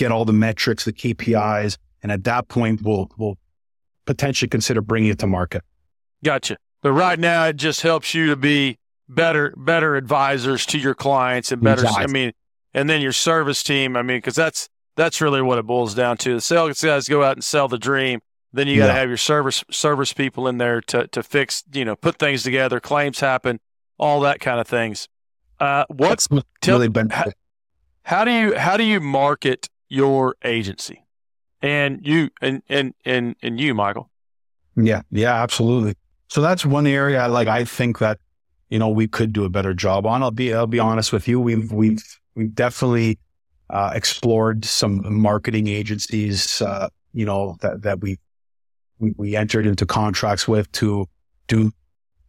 get 0.00 0.10
all 0.10 0.24
the 0.24 0.32
metrics, 0.32 0.86
the 0.86 0.92
KPIs, 0.92 1.76
and 2.02 2.10
at 2.10 2.24
that 2.24 2.48
point, 2.48 2.82
we'll 2.82 3.10
we'll 3.18 3.36
potentially 4.06 4.48
consider 4.48 4.80
bringing 4.80 5.10
it 5.10 5.18
to 5.18 5.26
market. 5.26 5.62
Gotcha. 6.24 6.56
But 6.82 6.92
right 6.92 7.18
now, 7.18 7.44
it 7.44 7.56
just 7.56 7.82
helps 7.82 8.14
you 8.14 8.26
to 8.28 8.36
be 8.36 8.78
better 9.08 9.52
better 9.56 9.96
advisors 9.96 10.64
to 10.66 10.78
your 10.78 10.94
clients 10.94 11.52
and 11.52 11.62
better. 11.62 11.82
Exactly. 11.82 12.04
I 12.04 12.06
mean, 12.06 12.32
and 12.72 12.88
then 12.88 13.02
your 13.02 13.12
service 13.12 13.62
team. 13.62 13.96
I 13.96 14.02
mean, 14.02 14.18
because 14.18 14.34
that's 14.34 14.68
that's 14.96 15.20
really 15.20 15.42
what 15.42 15.58
it 15.58 15.66
boils 15.66 15.94
down 15.94 16.16
to. 16.18 16.34
The 16.34 16.40
sales 16.40 16.80
guys 16.80 17.06
go 17.06 17.22
out 17.22 17.36
and 17.36 17.44
sell 17.44 17.68
the 17.68 17.78
dream. 17.78 18.20
Then 18.52 18.66
you 18.66 18.78
got 18.78 18.88
to 18.88 18.92
yeah. 18.94 18.98
have 18.98 19.08
your 19.08 19.18
service 19.18 19.62
service 19.70 20.12
people 20.14 20.48
in 20.48 20.56
there 20.58 20.80
to 20.80 21.06
to 21.08 21.22
fix, 21.22 21.62
you 21.72 21.84
know, 21.84 21.94
put 21.94 22.18
things 22.18 22.42
together. 22.42 22.80
Claims 22.80 23.20
happen, 23.20 23.60
all 23.98 24.20
that 24.20 24.40
kind 24.40 24.58
of 24.60 24.66
things. 24.66 25.08
Uh, 25.60 25.84
what's 25.88 26.26
really 26.66 26.88
been 26.88 27.10
how, 27.10 27.30
how 28.02 28.24
do 28.24 28.32
you 28.32 28.58
how 28.58 28.78
do 28.78 28.82
you 28.82 28.98
market 28.98 29.68
your 29.90 30.36
agency. 30.42 31.04
And 31.60 32.00
you 32.06 32.30
and 32.40 32.62
and 32.70 32.94
and 33.04 33.36
and 33.42 33.60
you 33.60 33.74
michael. 33.74 34.10
Yeah 34.76 35.02
yeah 35.10 35.42
absolutely. 35.42 35.94
So 36.28 36.40
that's 36.40 36.64
one 36.64 36.86
area 36.86 37.28
like 37.28 37.48
i 37.48 37.64
think 37.64 37.98
that 37.98 38.18
you 38.70 38.78
know 38.78 38.88
we 38.88 39.06
could 39.06 39.32
do 39.34 39.44
a 39.44 39.50
better 39.50 39.74
job 39.74 40.06
on. 40.06 40.22
I'll 40.22 40.30
be 40.30 40.54
i'll 40.54 40.66
be 40.66 40.78
honest 40.78 41.12
with 41.12 41.28
you 41.28 41.38
we've 41.38 41.70
we've 41.70 42.02
we've 42.34 42.54
definitely 42.54 43.18
uh, 43.68 43.92
explored 43.94 44.64
some 44.64 45.20
marketing 45.20 45.68
agencies 45.68 46.62
uh, 46.62 46.88
you 47.12 47.26
know 47.26 47.56
that 47.60 47.82
that 47.82 48.00
we, 48.00 48.18
we 48.98 49.12
we 49.18 49.36
entered 49.36 49.66
into 49.66 49.84
contracts 49.84 50.48
with 50.48 50.70
to 50.72 51.06
do 51.46 51.70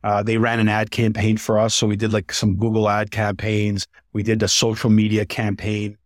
uh, 0.03 0.23
they 0.23 0.37
ran 0.37 0.59
an 0.59 0.67
ad 0.67 0.89
campaign 0.91 1.37
for 1.37 1.59
us. 1.59 1.75
So 1.75 1.85
we 1.85 1.95
did 1.95 2.11
like 2.11 2.33
some 2.33 2.55
google 2.55 2.89
ad 2.89 3.11
campaigns. 3.11 3.87
We 4.13 4.23
did 4.23 4.41
a 4.41 4.47
social 4.47 4.89
media 4.89 5.25
campaign 5.25 5.97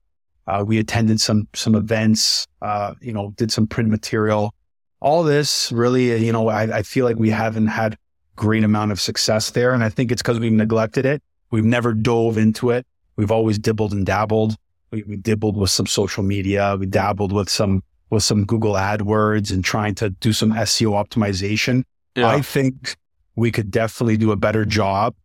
uh, 0.48 0.64
we 0.66 0.78
attended 0.78 1.20
some 1.20 1.48
some 1.54 1.76
events, 1.76 2.48
uh, 2.62 2.94
you 3.02 3.14
know, 3.14 3.34
did 3.38 3.52
some 3.52 3.68
print 3.68 3.90
material. 3.90 4.54
All 5.00 5.24
this 5.24 5.72
really, 5.72 6.24
you 6.24 6.32
know, 6.32 6.48
I, 6.48 6.78
I 6.78 6.84
feel 6.84 7.06
like 7.06 7.18
we 7.18 7.30
haven't 7.30 7.68
had 7.68 7.98
great 8.36 8.64
amount 8.64 8.92
of 8.92 9.00
success 9.00 9.52
there, 9.52 9.74
and 9.74 9.84
I 9.84 9.90
think 9.90 10.12
it's 10.12 10.22
because 10.22 10.40
we've 10.40 10.52
neglected 10.52 11.06
it. 11.06 11.22
we've 11.52 11.66
never 11.66 11.94
dove 11.94 12.38
into 12.38 12.70
it. 12.72 12.86
We've 13.16 13.32
always 13.32 13.58
dibbled 13.58 13.94
and 13.94 14.06
dabbled. 14.06 14.56
We, 14.92 15.04
we 15.04 15.18
dibbled 15.18 15.58
with 15.58 15.70
some 15.70 15.86
social 15.88 16.24
media. 16.24 16.76
We 16.80 16.86
dabbled 16.86 17.32
with 17.32 17.50
some 17.50 17.82
with 18.10 18.24
some 18.24 18.46
Google 18.46 18.74
AdWords 18.74 19.52
and 19.52 19.64
trying 19.64 19.96
to 19.96 20.10
do 20.10 20.32
some 20.32 20.52
SEO 20.54 20.92
optimization. 20.92 21.84
Yeah. 22.16 22.28
I 22.28 22.42
think 22.42 22.96
we 23.36 23.52
could 23.52 23.72
definitely 23.72 24.18
do 24.18 24.32
a 24.32 24.36
better 24.36 24.66
job 24.66 25.16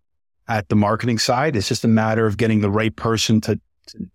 at 0.49 0.69
the 0.69 0.77
marketing 0.77 1.19
side. 1.19 1.57
It's 1.57 1.69
just 1.69 1.85
a 1.85 1.89
matter 1.89 2.27
of 2.27 2.37
getting 2.37 2.61
the 2.61 2.71
right 2.71 2.95
person 2.95 3.41
to, 3.43 3.61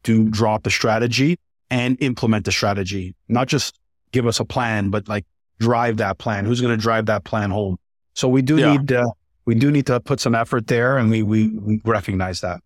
to 0.04 0.30
drop 0.30 0.64
the 0.64 0.70
strategy 0.70 1.38
and 1.70 1.98
implement 2.02 2.46
the 2.46 2.52
strategy, 2.52 3.16
not 3.28 3.48
just 3.48 3.78
give 4.12 4.28
us 4.28 4.40
a 4.40 4.46
plan, 4.46 4.90
but 4.90 5.08
like 5.08 5.26
drive 5.60 5.98
that 5.98 6.18
plan. 6.18 6.46
Who's 6.46 6.62
going 6.62 6.76
to 6.76 6.82
drive 6.82 7.08
that 7.08 7.24
plan 7.24 7.52
home? 7.52 7.78
So 8.14 8.28
we 8.28 8.42
do 8.42 8.58
yeah. 8.58 8.72
need 8.72 8.88
to, 8.90 9.12
we 9.46 9.56
do 9.56 9.72
need 9.72 9.86
to 9.88 10.00
put 10.00 10.20
some 10.20 10.36
effort 10.36 10.68
there 10.68 10.98
and 10.98 11.10
we, 11.10 11.24
we, 11.24 11.50
we 11.50 11.82
recognize 11.84 12.42
that. 12.42 12.62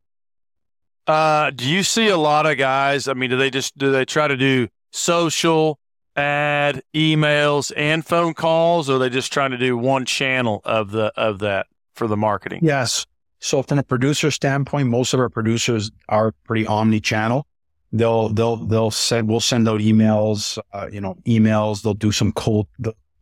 Uh, 1.07 1.49
do 1.49 1.67
you 1.67 1.81
see 1.81 2.09
a 2.09 2.17
lot 2.17 2.45
of 2.45 2.57
guys? 2.57 3.07
I 3.07 3.13
mean, 3.13 3.31
do 3.31 3.37
they 3.37 3.49
just, 3.49 3.77
do 3.77 3.91
they 3.91 4.05
try 4.05 4.27
to 4.27 4.37
do 4.37 4.67
social 4.91 5.79
ad 6.15 6.83
emails 6.93 7.71
and 7.75 8.05
phone 8.05 8.33
calls 8.33 8.89
or 8.89 8.95
are 8.95 8.99
they 8.99 9.09
just 9.09 9.33
trying 9.33 9.51
to 9.51 9.57
do 9.57 9.75
one 9.75 10.05
channel 10.05 10.61
of 10.65 10.91
the, 10.91 11.11
of 11.17 11.39
that 11.39 11.67
for 11.95 12.07
the 12.07 12.17
marketing? 12.17 12.59
Yes. 12.61 13.07
So 13.39 13.63
from 13.63 13.79
a 13.79 13.83
producer 13.83 14.31
standpoint, 14.31 14.89
most 14.89 15.13
of 15.13 15.19
our 15.19 15.29
producers 15.29 15.91
are 16.09 16.33
pretty 16.43 16.67
omni-channel. 16.67 17.45
They'll 17.91 18.29
they'll 18.29 18.57
they'll 18.57 18.91
send 18.91 19.27
we'll 19.27 19.39
send 19.39 19.67
out 19.67 19.79
emails, 19.79 20.59
uh, 20.73 20.89
you 20.91 21.01
know, 21.01 21.15
emails. 21.25 21.81
They'll 21.81 21.95
do 21.95 22.11
some 22.11 22.31
cold 22.33 22.67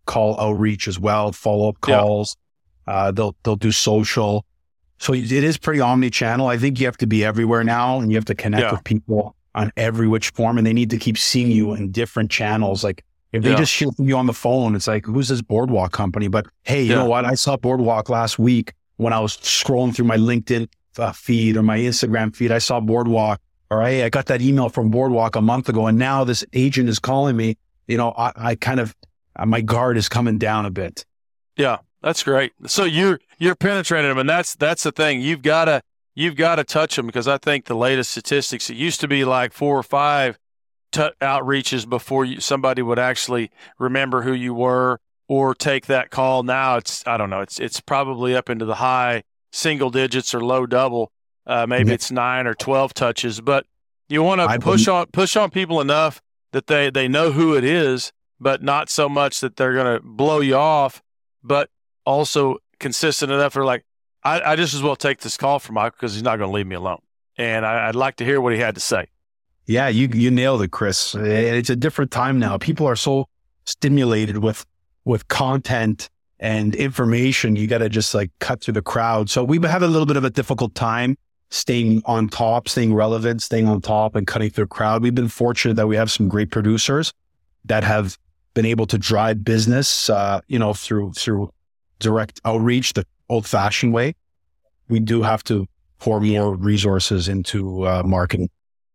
call 0.06 0.38
outreach 0.40 0.88
as 0.88 1.00
well, 1.00 1.32
follow 1.32 1.70
up 1.70 1.80
calls. 1.80 2.36
Yeah. 2.88 2.94
Uh, 2.94 3.12
they'll 3.12 3.36
they'll 3.44 3.56
do 3.56 3.72
social. 3.72 4.44
So 5.00 5.14
it 5.14 5.32
is 5.32 5.58
pretty 5.58 5.80
omni-channel. 5.80 6.48
I 6.48 6.58
think 6.58 6.80
you 6.80 6.88
have 6.88 6.98
to 6.98 7.08
be 7.08 7.24
everywhere 7.24 7.64
now, 7.64 8.00
and 8.00 8.12
you 8.12 8.18
have 8.18 8.26
to 8.26 8.36
connect 8.36 8.64
yeah. 8.64 8.72
with 8.72 8.84
people 8.84 9.36
on 9.54 9.72
every 9.78 10.08
which 10.08 10.30
form, 10.32 10.58
and 10.58 10.66
they 10.66 10.74
need 10.74 10.90
to 10.90 10.98
keep 10.98 11.18
seeing 11.18 11.52
you 11.52 11.74
in 11.74 11.92
different 11.92 12.32
channels. 12.32 12.84
Like 12.84 13.06
if 13.32 13.44
they 13.44 13.52
yeah. 13.52 13.58
just 13.58 13.74
hear 13.74 13.90
you 14.00 14.18
on 14.18 14.26
the 14.26 14.34
phone, 14.34 14.76
it's 14.76 14.88
like, 14.88 15.06
who's 15.06 15.30
this 15.30 15.42
Boardwalk 15.42 15.92
company? 15.92 16.28
But 16.28 16.48
hey, 16.64 16.82
you 16.82 16.96
know 16.96 17.06
what? 17.06 17.26
I 17.26 17.36
saw 17.36 17.56
Boardwalk 17.58 18.10
last 18.10 18.40
week 18.40 18.74
when 18.98 19.13
I 19.13 19.20
was 19.20 19.38
scrolling 19.38 19.96
through 19.96 20.06
my 20.06 20.18
LinkedIn 20.18 20.68
uh, 20.98 21.12
feed 21.12 21.58
or 21.58 21.63
my 21.63 21.77
Instagram 21.77 22.36
feed, 22.36 22.51
I 22.51 22.58
saw 22.58 22.80
Boardwalk 22.80 23.39
All 23.70 23.77
right. 23.77 24.04
I 24.04 24.10
got 24.10 24.27
that 24.27 24.42
email 24.42 24.70
from 24.70 24.89
Boardwalk 24.89 25.36
a 25.36 25.42
month 25.42 25.70
ago 25.70 25.88
and 25.88 25.98
now 25.98 26.24
this 26.24 26.46
agent 26.54 26.89
is 26.89 27.00
calling 27.00 27.36
me. 27.36 27.58
You 27.88 27.98
know, 27.98 28.12
I, 28.18 28.32
I 28.36 28.56
kind 28.56 28.80
of, 28.80 28.96
uh, 29.36 29.46
my 29.46 29.62
guard 29.62 29.98
is 29.98 30.10
coming 30.10 30.38
down 30.38 30.66
a 30.66 30.72
bit. 30.72 31.06
Yeah, 31.56 31.77
that's 32.01 32.24
great. 32.24 32.54
So 32.66 32.84
you're, 32.84 33.20
you're 33.38 33.56
penetrating 33.56 34.10
them 34.10 34.18
and 34.18 34.30
that's, 34.30 34.56
that's 34.56 34.84
the 34.84 34.92
thing. 34.92 35.22
You've 35.22 35.42
got 35.42 35.66
to, 35.66 35.82
you've 36.16 36.36
got 36.36 36.56
to 36.56 36.63
touch 36.63 36.96
them 36.96 37.06
because 37.06 37.27
I 37.27 37.38
think 37.38 37.66
the 37.66 37.75
latest 37.75 38.12
statistics, 38.12 38.70
it 38.70 38.77
used 38.77 39.00
to 39.01 39.08
be 39.08 39.24
like 39.24 39.54
four 39.54 39.77
or 39.77 39.84
five 39.84 40.39
t- 40.92 41.12
outreaches 41.22 41.88
before 41.88 42.25
you, 42.25 42.39
somebody 42.39 42.82
would 42.82 43.00
actually 43.00 43.51
remember 43.80 44.24
who 44.24 44.34
you 44.34 44.54
were 44.54 45.00
or 45.28 45.54
take 45.54 45.88
that 45.88 46.10
call. 46.10 46.44
Now 46.44 46.78
it's 46.78 47.06
I 47.06 47.18
don't 47.18 47.30
know. 47.30 47.42
It's 47.42 47.60
it's 47.60 47.80
probably 47.82 48.36
up 48.36 48.50
into 48.50 48.66
the 48.66 48.76
high 48.76 49.24
single 49.52 49.90
digits 49.90 50.34
or 50.34 50.42
low 50.42 50.66
double. 50.66 51.12
Uh, 51.46 51.66
maybe 51.68 51.90
yeah. 51.90 51.96
it's 51.96 52.12
nine 52.12 52.48
or 52.48 52.54
twelve 52.54 52.94
touches, 52.94 53.40
but 53.42 53.66
you 54.10 54.24
want 54.24 54.42
to 54.42 54.48
push 54.60 54.86
believe- 54.86 54.90
on 54.90 55.06
push 55.08 55.36
on 55.36 55.50
people 55.50 55.82
enough 55.82 56.22
that 56.52 56.68
they 56.68 56.90
they 56.90 57.08
know 57.08 57.32
who 57.32 57.56
it 57.56 57.64
is, 57.64 58.12
but 58.40 58.64
not 58.64 58.90
so 58.90 59.08
much 59.10 59.40
that 59.42 59.56
they're 59.56 59.74
going 59.74 59.98
to 59.98 60.04
blow 60.04 60.40
you 60.40 60.56
off, 60.56 61.02
but 61.44 61.70
also 62.06 62.58
consistent 62.80 63.32
enough. 63.32 63.54
They're 63.54 63.66
like, 63.66 63.86
I, 64.24 64.42
I 64.42 64.56
just 64.56 64.74
as 64.74 64.82
well 64.82 64.96
take 64.96 65.20
this 65.20 65.38
call 65.38 65.60
from 65.60 65.76
Michael 65.76 65.96
because 66.00 66.14
he's 66.14 66.24
not 66.24 66.38
going 66.38 66.50
to 66.50 66.54
leave 66.54 66.68
me 66.68 66.76
alone, 66.76 67.02
and 67.38 67.66
I, 67.66 67.88
I'd 67.88 67.96
like 67.96 68.18
to 68.18 68.26
hear 68.26 68.40
what 68.42 68.54
he 68.54 68.60
had 68.60 68.76
to 68.76 68.82
say. 68.82 69.08
Yeah, 69.66 69.90
you 69.90 70.08
you 70.14 70.32
nailed 70.32 70.62
it, 70.62 70.72
Chris. 70.72 71.14
It's 71.16 71.70
a 71.70 71.76
different 71.76 72.12
time 72.12 72.40
now. 72.40 72.58
People 72.58 72.88
are 72.88 72.96
so 72.96 73.28
stimulated 73.66 74.38
with 74.38 74.66
with 75.08 75.28
content 75.30 76.10
and 76.40 76.76
information, 76.76 77.56
you 77.56 77.66
got 77.66 77.80
to 77.80 77.90
just 77.90 78.14
like 78.14 78.30
cut 78.40 78.62
through 78.62 78.74
the 78.74 78.82
crowd. 78.82 79.30
So 79.30 79.44
we 79.44 79.60
have 79.68 79.82
a 79.82 79.88
little 79.88 80.06
bit 80.06 80.18
of 80.18 80.24
a 80.24 80.30
difficult 80.30 80.76
time 80.76 81.18
staying 81.50 82.02
on 82.06 82.28
top, 82.28 82.68
staying 82.68 82.94
relevant, 82.94 83.42
staying 83.42 83.68
on 83.68 83.82
top 83.82 84.16
and 84.16 84.28
cutting 84.28 84.50
through 84.50 84.66
the 84.66 84.70
crowd. 84.70 85.02
We've 85.02 85.16
been 85.16 85.30
fortunate 85.30 85.76
that 85.76 85.88
we 85.88 85.96
have 85.96 86.12
some 86.12 86.28
great 86.28 86.52
producers 86.52 87.14
that 87.66 87.84
have 87.86 88.18
been 88.54 88.66
able 88.66 88.86
to 88.88 88.98
drive 88.98 89.44
business, 89.44 90.10
uh, 90.10 90.42
you 90.48 90.60
know, 90.60 90.74
through, 90.74 91.14
through 91.14 91.52
direct 92.00 92.42
outreach, 92.44 92.94
the 92.94 93.06
old 93.30 93.48
fashioned 93.48 93.94
way. 93.94 94.14
We 94.90 95.00
do 95.00 95.22
have 95.22 95.44
to 95.46 95.68
pour 96.00 96.20
more 96.20 96.56
resources 96.56 97.28
into 97.28 97.88
uh, 97.88 98.04
marketing. 98.06 98.50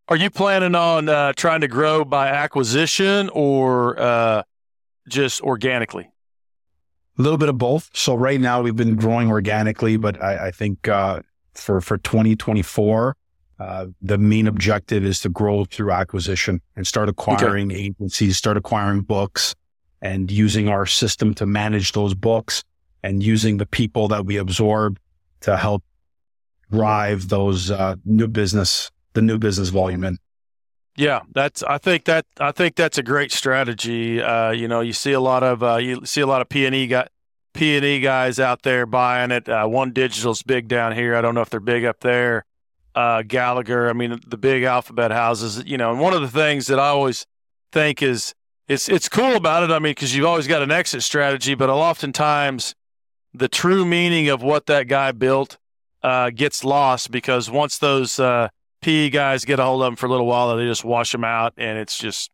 Are 0.08 0.16
you 0.16 0.30
planning 0.30 0.74
on 0.74 1.08
uh, 1.08 1.32
trying 1.32 1.62
to 1.62 1.68
grow 1.68 2.04
by 2.04 2.28
acquisition 2.28 3.30
or 3.32 3.98
uh, 3.98 4.42
just 5.08 5.40
organically? 5.40 6.10
A 7.18 7.22
little 7.22 7.38
bit 7.38 7.48
of 7.48 7.58
both. 7.58 7.90
So 7.92 8.14
right 8.14 8.40
now 8.40 8.62
we've 8.62 8.76
been 8.76 8.96
growing 8.96 9.28
organically, 9.28 9.96
but 9.96 10.22
I, 10.22 10.48
I 10.48 10.50
think 10.50 10.88
uh, 10.88 11.20
for 11.54 11.80
for 11.80 11.98
2024, 11.98 13.16
uh, 13.58 13.86
the 14.00 14.18
main 14.18 14.46
objective 14.46 15.04
is 15.04 15.20
to 15.20 15.28
grow 15.28 15.64
through 15.64 15.92
acquisition 15.92 16.60
and 16.74 16.86
start 16.86 17.08
acquiring 17.08 17.70
okay. 17.70 17.80
agencies, 17.80 18.36
start 18.36 18.56
acquiring 18.56 19.02
books, 19.02 19.54
and 20.00 20.30
using 20.30 20.68
our 20.68 20.86
system 20.86 21.34
to 21.34 21.46
manage 21.46 21.92
those 21.92 22.14
books, 22.14 22.64
and 23.02 23.22
using 23.22 23.58
the 23.58 23.66
people 23.66 24.08
that 24.08 24.24
we 24.24 24.36
absorb 24.36 24.98
to 25.40 25.56
help 25.56 25.84
drive 26.70 27.28
those 27.28 27.70
uh, 27.70 27.94
new 28.04 28.26
business, 28.26 28.90
the 29.12 29.22
new 29.22 29.38
business 29.38 29.68
volume 29.68 30.04
in. 30.04 30.18
Yeah, 30.96 31.20
that's. 31.32 31.62
I 31.62 31.78
think 31.78 32.04
that. 32.04 32.26
I 32.38 32.52
think 32.52 32.76
that's 32.76 32.98
a 32.98 33.02
great 33.02 33.32
strategy. 33.32 34.20
Uh, 34.20 34.50
you 34.50 34.68
know, 34.68 34.80
you 34.80 34.92
see 34.92 35.12
a 35.12 35.20
lot 35.20 35.42
of 35.42 35.62
uh, 35.62 35.76
you 35.76 36.04
see 36.04 36.20
a 36.20 36.26
lot 36.26 36.42
of 36.42 36.48
P 36.48 36.66
and 36.66 36.74
E 36.74 36.86
got 36.86 37.10
P 37.54 37.76
and 37.76 37.84
E 37.84 38.00
guys 38.00 38.38
out 38.38 38.62
there 38.62 38.84
buying 38.84 39.30
it. 39.30 39.48
Uh, 39.48 39.66
OneDigital's 39.66 40.42
big 40.42 40.68
down 40.68 40.94
here. 40.94 41.14
I 41.14 41.22
don't 41.22 41.34
know 41.34 41.40
if 41.40 41.50
they're 41.50 41.60
big 41.60 41.84
up 41.84 42.00
there. 42.00 42.44
Uh, 42.94 43.22
Gallagher. 43.22 43.88
I 43.88 43.94
mean, 43.94 44.20
the 44.26 44.36
big 44.36 44.64
alphabet 44.64 45.12
houses. 45.12 45.64
You 45.64 45.78
know, 45.78 45.92
and 45.92 46.00
one 46.00 46.12
of 46.12 46.20
the 46.20 46.28
things 46.28 46.66
that 46.66 46.78
I 46.78 46.88
always 46.88 47.26
think 47.72 48.02
is 48.02 48.34
it's 48.68 48.88
it's 48.90 49.08
cool 49.08 49.34
about 49.34 49.62
it. 49.62 49.70
I 49.70 49.78
mean, 49.78 49.92
because 49.92 50.14
you've 50.14 50.26
always 50.26 50.46
got 50.46 50.62
an 50.62 50.70
exit 50.70 51.02
strategy, 51.02 51.54
but 51.54 51.70
oftentimes 51.70 52.74
the 53.32 53.48
true 53.48 53.86
meaning 53.86 54.28
of 54.28 54.42
what 54.42 54.66
that 54.66 54.88
guy 54.88 55.12
built 55.12 55.56
uh, 56.02 56.30
gets 56.30 56.64
lost 56.64 57.10
because 57.10 57.50
once 57.50 57.78
those 57.78 58.20
uh, 58.20 58.48
PE 58.82 59.10
guys 59.10 59.44
get 59.44 59.58
a 59.58 59.64
hold 59.64 59.82
of 59.82 59.86
them 59.86 59.96
for 59.96 60.06
a 60.06 60.08
little 60.08 60.26
while, 60.26 60.50
and 60.50 60.60
they 60.60 60.66
just 60.66 60.84
wash 60.84 61.12
them 61.12 61.24
out, 61.24 61.54
and 61.56 61.78
it's 61.78 61.96
just 61.96 62.30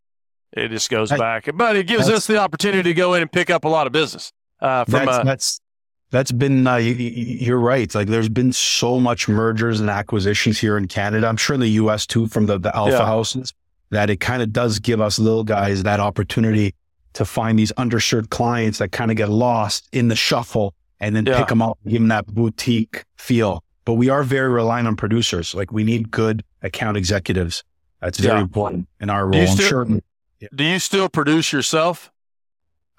it 0.52 0.69
just 0.71 0.90
goes 0.90 1.12
I, 1.12 1.19
back. 1.19 1.49
But 1.55 1.76
it 1.76 1.87
gives 1.87 2.09
us 2.09 2.26
the 2.26 2.38
opportunity 2.38 2.83
to 2.83 2.95
go 2.95 3.14
in 3.14 3.23
and 3.23 3.31
pick 3.31 3.50
up 3.50 3.64
a 3.64 3.69
lot 3.69 3.87
of 3.87 3.93
business. 3.93 4.33
Uh, 4.61 4.85
from 4.85 5.07
that's, 5.07 5.19
a, 5.19 5.23
that's 5.25 5.61
that's 6.11 6.33
been 6.33 6.67
uh, 6.67 6.76
you, 6.76 7.55
are 7.55 7.61
right. 7.61 7.95
Like 7.95 8.09
there's 8.09 8.28
been 8.28 8.52
so 8.52 8.99
much 8.99 9.28
mergers 9.28 9.81
and 9.81 9.90
acquisitions 9.90 10.59
here 10.59 10.76
in 10.76 10.88
Canada. 10.88 11.28
I'm 11.28 11.37
sure 11.37 11.55
in 11.55 11.61
the 11.61 11.69
U.S. 11.69 12.07
too 12.07 12.26
from 12.26 12.47
the 12.47 12.59
the 12.59 12.75
alpha 12.75 12.93
yeah. 12.93 13.07
houses 13.07 13.52
that 13.90 14.11
it 14.11 14.19
kind 14.19 14.43
of 14.43 14.52
does 14.52 14.78
give 14.78 15.00
us 15.00 15.19
little 15.19 15.45
guys 15.45 15.83
that 15.83 16.00
opportunity 16.00 16.75
to 17.14 17.25
find 17.25 17.59
these 17.59 17.73
underserved 17.73 18.31
clients 18.31 18.78
that 18.78 18.93
kind 18.93 19.11
of 19.11 19.17
get 19.17 19.28
lost 19.28 19.88
in 19.93 20.09
the 20.09 20.17
shuffle 20.17 20.75
and 21.00 21.17
then 21.17 21.25
yeah. 21.25 21.38
pick 21.38 21.49
them 21.49 21.62
up, 21.62 21.78
give 21.85 22.00
them 22.00 22.09
that 22.09 22.26
boutique 22.26 23.05
feel 23.17 23.62
but 23.88 23.95
we 23.95 24.11
are 24.11 24.23
very 24.23 24.50
reliant 24.50 24.87
on 24.87 24.97
producers. 24.97 25.54
Like 25.54 25.73
we 25.73 25.83
need 25.83 26.11
good 26.11 26.45
account 26.61 26.99
executives. 26.99 27.64
That's 28.02 28.18
very 28.18 28.37
yeah. 28.37 28.42
important 28.42 28.87
in 29.00 29.09
our 29.09 29.26
role. 29.26 29.47
Still, 29.47 29.66
sure, 29.66 29.87
yeah. 30.40 30.49
Do 30.54 30.62
you 30.62 30.78
still 30.78 31.09
produce 31.09 31.54
yourself? 31.54 32.12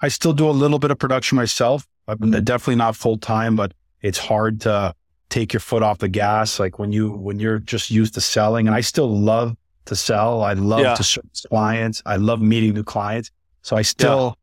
I 0.00 0.08
still 0.08 0.32
do 0.32 0.50
a 0.50 0.50
little 0.50 0.80
bit 0.80 0.90
of 0.90 0.98
production 0.98 1.36
myself. 1.36 1.86
I'm 2.08 2.18
mm-hmm. 2.18 2.42
definitely 2.42 2.74
not 2.74 2.96
full 2.96 3.18
time, 3.18 3.54
but 3.54 3.72
it's 4.00 4.18
hard 4.18 4.62
to 4.62 4.92
take 5.28 5.52
your 5.52 5.60
foot 5.60 5.84
off 5.84 5.98
the 5.98 6.08
gas. 6.08 6.58
Like 6.58 6.80
when 6.80 6.90
you, 6.90 7.12
when 7.12 7.38
you're 7.38 7.60
just 7.60 7.92
used 7.92 8.14
to 8.14 8.20
selling 8.20 8.66
and 8.66 8.74
I 8.74 8.80
still 8.80 9.16
love 9.16 9.56
to 9.84 9.94
sell. 9.94 10.42
I 10.42 10.54
love 10.54 10.80
yeah. 10.80 10.94
to 10.94 11.04
service 11.04 11.46
clients. 11.48 12.02
I 12.04 12.16
love 12.16 12.42
meeting 12.42 12.74
new 12.74 12.82
clients. 12.82 13.30
So 13.62 13.76
I 13.76 13.82
still, 13.82 14.36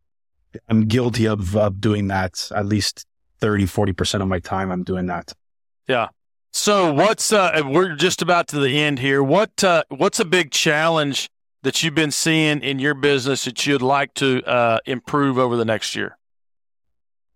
I'm 0.69 0.85
guilty 0.85 1.27
of, 1.27 1.57
of 1.57 1.81
doing 1.81 2.07
that. 2.07 2.49
At 2.55 2.67
least 2.67 3.05
30, 3.41 3.65
40% 3.65 4.21
of 4.21 4.29
my 4.29 4.39
time 4.39 4.71
I'm 4.71 4.85
doing 4.85 5.07
that. 5.07 5.33
Yeah. 5.89 6.07
So 6.51 6.91
what's 6.91 7.31
uh, 7.31 7.61
we're 7.65 7.95
just 7.95 8.21
about 8.21 8.47
to 8.49 8.59
the 8.59 8.79
end 8.79 8.99
here. 8.99 9.21
What 9.21 9.63
uh, 9.63 9.83
what's 9.89 10.19
a 10.19 10.25
big 10.25 10.51
challenge 10.51 11.29
that 11.63 11.83
you've 11.83 11.95
been 11.95 12.11
seeing 12.11 12.61
in 12.61 12.79
your 12.79 12.93
business 12.93 13.45
that 13.45 13.65
you'd 13.65 13.81
like 13.81 14.13
to 14.15 14.43
uh, 14.45 14.79
improve 14.85 15.37
over 15.37 15.55
the 15.55 15.65
next 15.65 15.95
year? 15.95 16.17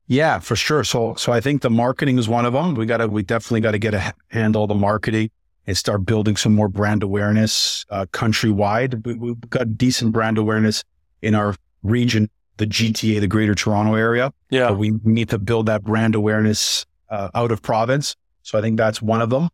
Yeah, 0.08 0.40
for 0.40 0.56
sure. 0.56 0.84
So 0.84 1.16
so 1.16 1.32
I 1.32 1.40
think 1.40 1.62
the 1.62 1.70
marketing 1.70 2.18
is 2.18 2.28
one 2.28 2.46
of 2.46 2.54
them. 2.54 2.76
We 2.76 2.86
got 2.86 2.98
to 2.98 3.08
we 3.08 3.24
definitely 3.24 3.62
got 3.62 3.72
to 3.72 3.80
get 3.80 3.94
a 3.94 4.14
handle 4.30 4.68
the 4.68 4.76
marketing 4.76 5.30
and 5.68 5.78
start 5.78 6.06
building 6.06 6.36
some 6.36 6.56
more 6.56 6.68
brand 6.68 7.04
awareness 7.04 7.86
uh, 7.90 8.06
countrywide. 8.12 9.06
We, 9.06 9.14
we've 9.14 9.50
got 9.50 9.78
decent 9.78 10.12
brand 10.12 10.38
awareness 10.38 10.84
in 11.22 11.36
our 11.36 11.56
region, 11.84 12.30
the 12.58 12.66
GTA, 12.66 13.20
the 13.20 13.28
Greater 13.28 13.56
Toronto 13.56 13.96
area. 13.96 14.34
Yeah, 14.50 14.70
but 14.70 14.78
we 14.78 14.92
need 15.04 15.30
to 15.30 15.38
build 15.38 15.68
that 15.68 15.84
brand 15.84 16.16
awareness 16.16 16.86
uh, 17.10 17.30
out 17.36 17.52
of 17.52 17.62
province. 17.62 18.16
So 18.44 18.58
I 18.58 18.62
think 18.62 18.78
that's 18.78 19.02
one 19.02 19.22
of 19.22 19.30
them. 19.30 19.50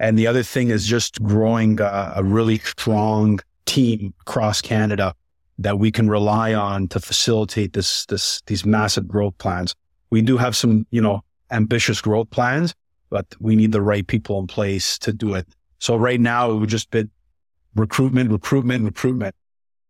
And 0.00 0.18
the 0.18 0.26
other 0.26 0.42
thing 0.42 0.70
is 0.70 0.86
just 0.86 1.22
growing 1.22 1.78
a 1.80 2.20
really 2.22 2.58
strong 2.58 3.40
team 3.66 4.12
across 4.22 4.60
Canada 4.60 5.14
that 5.58 5.78
we 5.78 5.92
can 5.92 6.10
rely 6.10 6.52
on 6.52 6.88
to 6.88 7.00
facilitate 7.00 7.72
this, 7.74 8.04
this, 8.06 8.42
these 8.46 8.66
massive 8.66 9.06
growth 9.06 9.38
plans. 9.38 9.74
We 10.10 10.20
do 10.20 10.36
have 10.36 10.56
some, 10.56 10.86
you 10.90 11.00
know, 11.00 11.22
ambitious 11.50 12.00
growth 12.00 12.28
plans, 12.30 12.74
but 13.08 13.26
we 13.38 13.54
need 13.54 13.70
the 13.70 13.82
right 13.82 14.06
people 14.06 14.40
in 14.40 14.48
place 14.48 14.98
to 14.98 15.12
do 15.12 15.34
it. 15.34 15.46
So 15.78 15.96
right 15.96 16.20
now 16.20 16.50
it 16.50 16.56
would 16.56 16.68
just 16.68 16.90
be 16.90 17.04
recruitment, 17.76 18.30
recruitment, 18.30 18.84
recruitment. 18.84 19.34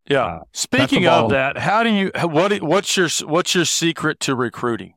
Yeah. 0.08 0.24
Uh, 0.24 0.40
Speaking 0.52 1.06
of 1.06 1.30
that, 1.30 1.56
how 1.56 1.82
do 1.82 1.90
you 1.90 2.10
what 2.14 2.62
what's 2.62 2.96
your 2.96 3.08
what's 3.26 3.54
your 3.54 3.64
secret 3.64 4.20
to 4.20 4.34
recruiting? 4.34 4.94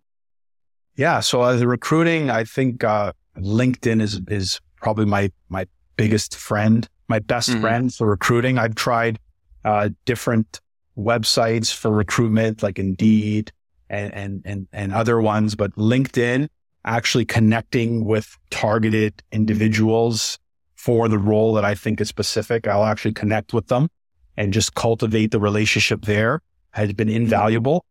Yeah, 0.96 1.20
so 1.20 1.44
as 1.44 1.62
a 1.62 1.68
recruiting, 1.68 2.30
I 2.32 2.44
think 2.44 2.84
uh, 2.84 3.14
LinkedIn 3.38 4.02
is 4.02 4.22
is 4.28 4.60
probably 4.78 5.06
my 5.06 5.32
my 5.50 5.66
biggest 5.96 6.36
friend, 6.36 6.88
my 7.08 7.20
best 7.20 7.50
mm-hmm. 7.50 7.62
friend 7.62 7.94
for 7.94 8.08
recruiting. 8.08 8.58
I've 8.58 8.76
tried 8.76 9.20
uh, 9.66 9.90
different 10.06 10.62
websites 10.98 11.74
for 11.74 11.92
recruitment, 11.92 12.64
like 12.64 12.80
Indeed 12.80 13.52
and 13.90 14.14
and 14.14 14.42
and 14.46 14.68
and 14.72 14.94
other 14.94 15.22
ones, 15.22 15.56
but 15.56 15.76
LinkedIn 15.76 16.50
actually 16.86 17.26
connecting 17.26 18.06
with 18.06 18.38
targeted 18.50 19.22
individuals 19.32 20.40
for 20.76 21.10
the 21.10 21.18
role 21.18 21.54
that 21.54 21.66
I 21.66 21.76
think 21.76 22.00
is 22.00 22.08
specific. 22.08 22.66
I'll 22.68 22.86
actually 22.86 23.14
connect 23.14 23.54
with 23.54 23.68
them 23.68 23.90
and 24.38 24.54
just 24.54 24.74
cultivate 24.74 25.32
the 25.32 25.40
relationship 25.40 26.06
there 26.06 26.42
has 26.72 26.94
been 26.94 27.10
invaluable. 27.10 27.84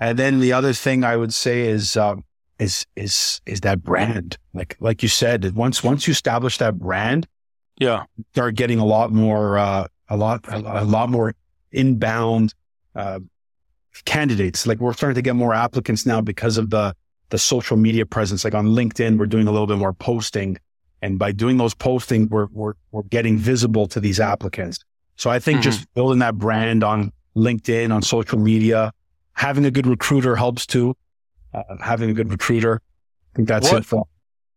And 0.00 0.18
then 0.18 0.40
the 0.40 0.52
other 0.52 0.72
thing 0.72 1.04
I 1.04 1.16
would 1.16 1.34
say 1.34 1.62
is, 1.62 1.96
um, 1.96 2.24
is, 2.58 2.86
is, 2.96 3.40
is 3.46 3.60
that 3.60 3.82
brand. 3.82 4.36
Like, 4.54 4.76
like 4.80 5.02
you 5.02 5.08
said, 5.08 5.54
once, 5.54 5.84
once 5.84 6.06
you 6.06 6.12
establish 6.12 6.58
that 6.58 6.78
brand, 6.78 7.26
yeah, 7.78 8.04
start 8.32 8.56
getting 8.56 8.78
a 8.78 8.84
lot 8.84 9.12
more, 9.12 9.58
uh, 9.58 9.86
a 10.08 10.16
lot, 10.16 10.44
a, 10.48 10.82
a 10.82 10.84
lot 10.84 11.10
more 11.10 11.34
inbound, 11.70 12.54
uh, 12.96 13.20
candidates. 14.04 14.66
Like 14.66 14.78
we're 14.78 14.92
starting 14.92 15.14
to 15.14 15.22
get 15.22 15.36
more 15.36 15.54
applicants 15.54 16.06
now 16.06 16.20
because 16.20 16.58
of 16.58 16.70
the, 16.70 16.94
the 17.30 17.38
social 17.38 17.76
media 17.76 18.06
presence. 18.06 18.44
Like 18.44 18.54
on 18.54 18.68
LinkedIn, 18.68 19.18
we're 19.18 19.26
doing 19.26 19.46
a 19.46 19.52
little 19.52 19.66
bit 19.66 19.78
more 19.78 19.92
posting. 19.92 20.58
And 21.02 21.18
by 21.18 21.32
doing 21.32 21.56
those 21.56 21.74
posting, 21.74 22.28
we're, 22.28 22.48
we're, 22.50 22.74
we're 22.90 23.02
getting 23.04 23.38
visible 23.38 23.86
to 23.88 24.00
these 24.00 24.18
applicants. 24.18 24.80
So 25.16 25.30
I 25.30 25.38
think 25.38 25.56
mm-hmm. 25.56 25.70
just 25.70 25.94
building 25.94 26.20
that 26.20 26.36
brand 26.36 26.82
on 26.82 27.12
LinkedIn, 27.36 27.92
on 27.92 28.02
social 28.02 28.38
media, 28.38 28.92
having 29.32 29.64
a 29.64 29.70
good 29.70 29.86
recruiter 29.86 30.34
helps 30.36 30.66
too. 30.66 30.96
Uh, 31.54 31.62
having 31.80 32.10
a 32.10 32.12
good 32.12 32.30
recruiter. 32.30 32.80
I 33.32 33.36
think 33.36 33.48
that's 33.48 33.70
what, 33.70 33.78
it 33.78 33.84
for. 33.86 34.06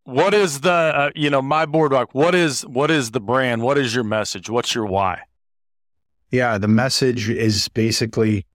What 0.04 0.34
is 0.34 0.62
the, 0.62 0.72
uh, 0.72 1.12
you 1.16 1.30
know, 1.30 1.42
my 1.42 1.66
boardwalk, 1.66 2.14
what 2.14 2.36
is, 2.36 2.66
what 2.66 2.92
is 2.92 3.12
the 3.12 3.22
brand? 3.22 3.62
What 3.62 3.78
is 3.78 3.96
your 3.96 4.04
message? 4.04 4.50
What's 4.50 4.76
your 4.76 4.86
why? 4.86 5.22
Yeah. 6.32 6.58
The 6.58 6.68
message 6.68 7.30
is 7.30 7.70
basically 7.70 8.46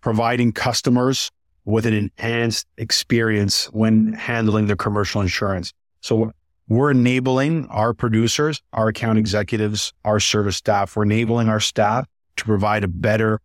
providing 0.00 0.52
customers 0.52 1.30
with 1.64 1.84
an 1.84 1.94
enhanced 1.94 2.66
experience 2.76 3.66
when 3.72 4.12
handling 4.12 4.66
their 4.66 4.76
commercial 4.76 5.20
insurance. 5.20 5.72
So 6.00 6.32
we're 6.68 6.90
enabling 6.90 7.66
our 7.66 7.92
producers, 7.92 8.62
our 8.72 8.88
account 8.88 9.18
executives, 9.18 9.92
our 10.04 10.20
service 10.20 10.56
staff. 10.56 10.94
We're 10.96 11.04
enabling 11.04 11.48
our 11.48 11.60
staff 11.60 12.06
to 12.36 12.44
provide 12.44 12.84
a 12.84 12.88
better 12.88 13.40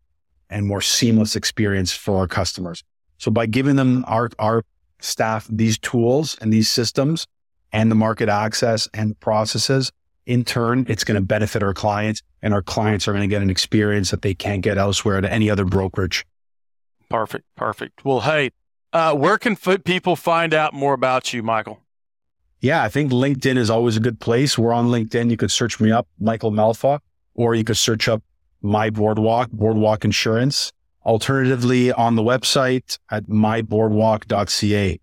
and 0.50 0.65
more 0.65 0.82
seamless 0.82 1.36
experience 1.36 1.91
for 1.91 2.17
our 2.20 2.27
customers. 2.27 2.84
So 3.24 3.32
by 3.32 3.46
giving 3.46 3.77
them 3.77 4.03
our, 4.06 4.30
our 4.38 4.65
staff 5.00 5.48
these 5.50 5.77
tools 5.77 6.38
and 6.42 6.51
these 6.51 6.70
systems 6.70 7.26
and 7.71 7.89
the 7.89 7.95
market 7.95 8.28
access 8.28 8.89
and 8.93 9.17
processes, 9.21 9.93
in 10.26 10.43
turn, 10.43 10.86
it's 10.89 11.06
going 11.06 11.15
to 11.15 11.26
benefit 11.26 11.63
our 11.63 11.74
clients 11.74 12.21
and 12.41 12.54
our 12.54 12.62
clients 12.62 13.08
are 13.08 13.13
going 13.13 13.21
to 13.21 13.34
get 13.34 13.41
an 13.41 13.50
experience 13.50 14.12
that 14.12 14.24
they 14.24 14.34
can't 14.34 14.62
get 14.62 14.78
elsewhere 14.78 15.17
at 15.17 15.24
any 15.24 15.50
other 15.50 15.63
brokerage. 15.63 16.26
Perfect. 17.10 17.45
Perfect. 17.56 18.04
Well, 18.04 18.19
hey, 18.19 18.52
uh, 18.91 19.15
where 19.15 19.38
can 19.38 19.56
people 19.56 20.17
find 20.17 20.54
out 20.54 20.74
more 20.74 20.93
about 20.93 21.32
you, 21.32 21.41
Michael? 21.43 21.80
Yeah, 22.60 22.84
I 22.84 22.89
think 22.89 23.13
LinkedIn 23.13 23.56
is 23.56 23.69
always 23.69 23.95
a 23.95 24.02
good 24.02 24.19
place. 24.19 24.58
We're 24.58 24.74
on 24.74 24.88
LinkedIn. 24.88 25.32
You 25.32 25.38
could 25.38 25.52
search 25.52 25.80
me 25.80 25.93
up, 25.93 26.10
Michael 26.19 26.52
Malfa, 26.52 27.00
or 27.36 27.56
you 27.56 27.63
could 27.63 27.78
search 27.78 28.10
up 28.10 28.21
my 28.62 28.89
boardwalk, 28.89 29.50
boardwalk 29.52 30.04
insurance. 30.04 30.74
Alternatively, 31.06 31.92
on 31.92 32.16
the 32.16 32.22
website 32.22 32.98
at 33.12 33.26
myboardwalk.ca. 33.26 35.00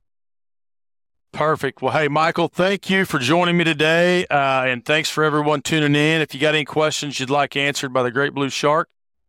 Perfect. 1.32 1.80
Well, 1.80 1.92
hey, 1.92 2.08
Michael, 2.08 2.48
thank 2.48 2.90
you 2.90 3.04
for 3.04 3.18
joining 3.18 3.56
me 3.56 3.64
today. 3.64 4.26
Uh, 4.26 4.64
and 4.64 4.84
thanks 4.84 5.08
for 5.10 5.22
everyone 5.22 5.62
tuning 5.62 5.94
in. 5.94 6.20
If 6.20 6.34
you 6.34 6.40
got 6.40 6.54
any 6.54 6.64
questions 6.64 7.20
you'd 7.20 7.30
like 7.30 7.54
answered 7.54 7.92
by 7.92 8.02
the 8.02 8.10
Great 8.10 8.34
Blue 8.34 8.50
Shark, 8.50 8.88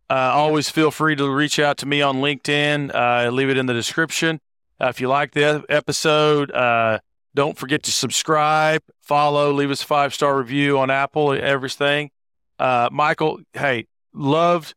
uh, 0.10 0.14
always 0.14 0.70
feel 0.70 0.92
free 0.92 1.16
to 1.16 1.30
reach 1.30 1.60
out 1.60 1.78
to 1.78 1.86
me 1.86 2.02
on 2.02 2.18
LinkedIn. 2.18 2.94
Uh, 2.94 3.30
leave 3.30 3.50
it 3.50 3.58
in 3.58 3.68
the 3.68 3.74
description. 3.74 4.42
Uh, 4.82 4.88
if 4.88 5.00
you 5.00 5.08
like 5.08 5.32
the 5.34 5.64
episode, 5.70 6.52
uh, 6.52 7.00
don't 7.36 7.58
forget 7.58 7.84
to 7.84 7.92
subscribe, 7.92 8.82
follow, 9.00 9.54
leave 9.54 9.72
us 9.72 9.84
a 9.84 9.86
five 9.86 10.14
star 10.14 10.38
review 10.38 10.80
on 10.80 10.90
Apple, 10.90 11.32
everything. 11.34 12.10
Uh, 12.60 12.90
Michael, 12.92 13.40
hey, 13.54 13.88
loved, 14.14 14.74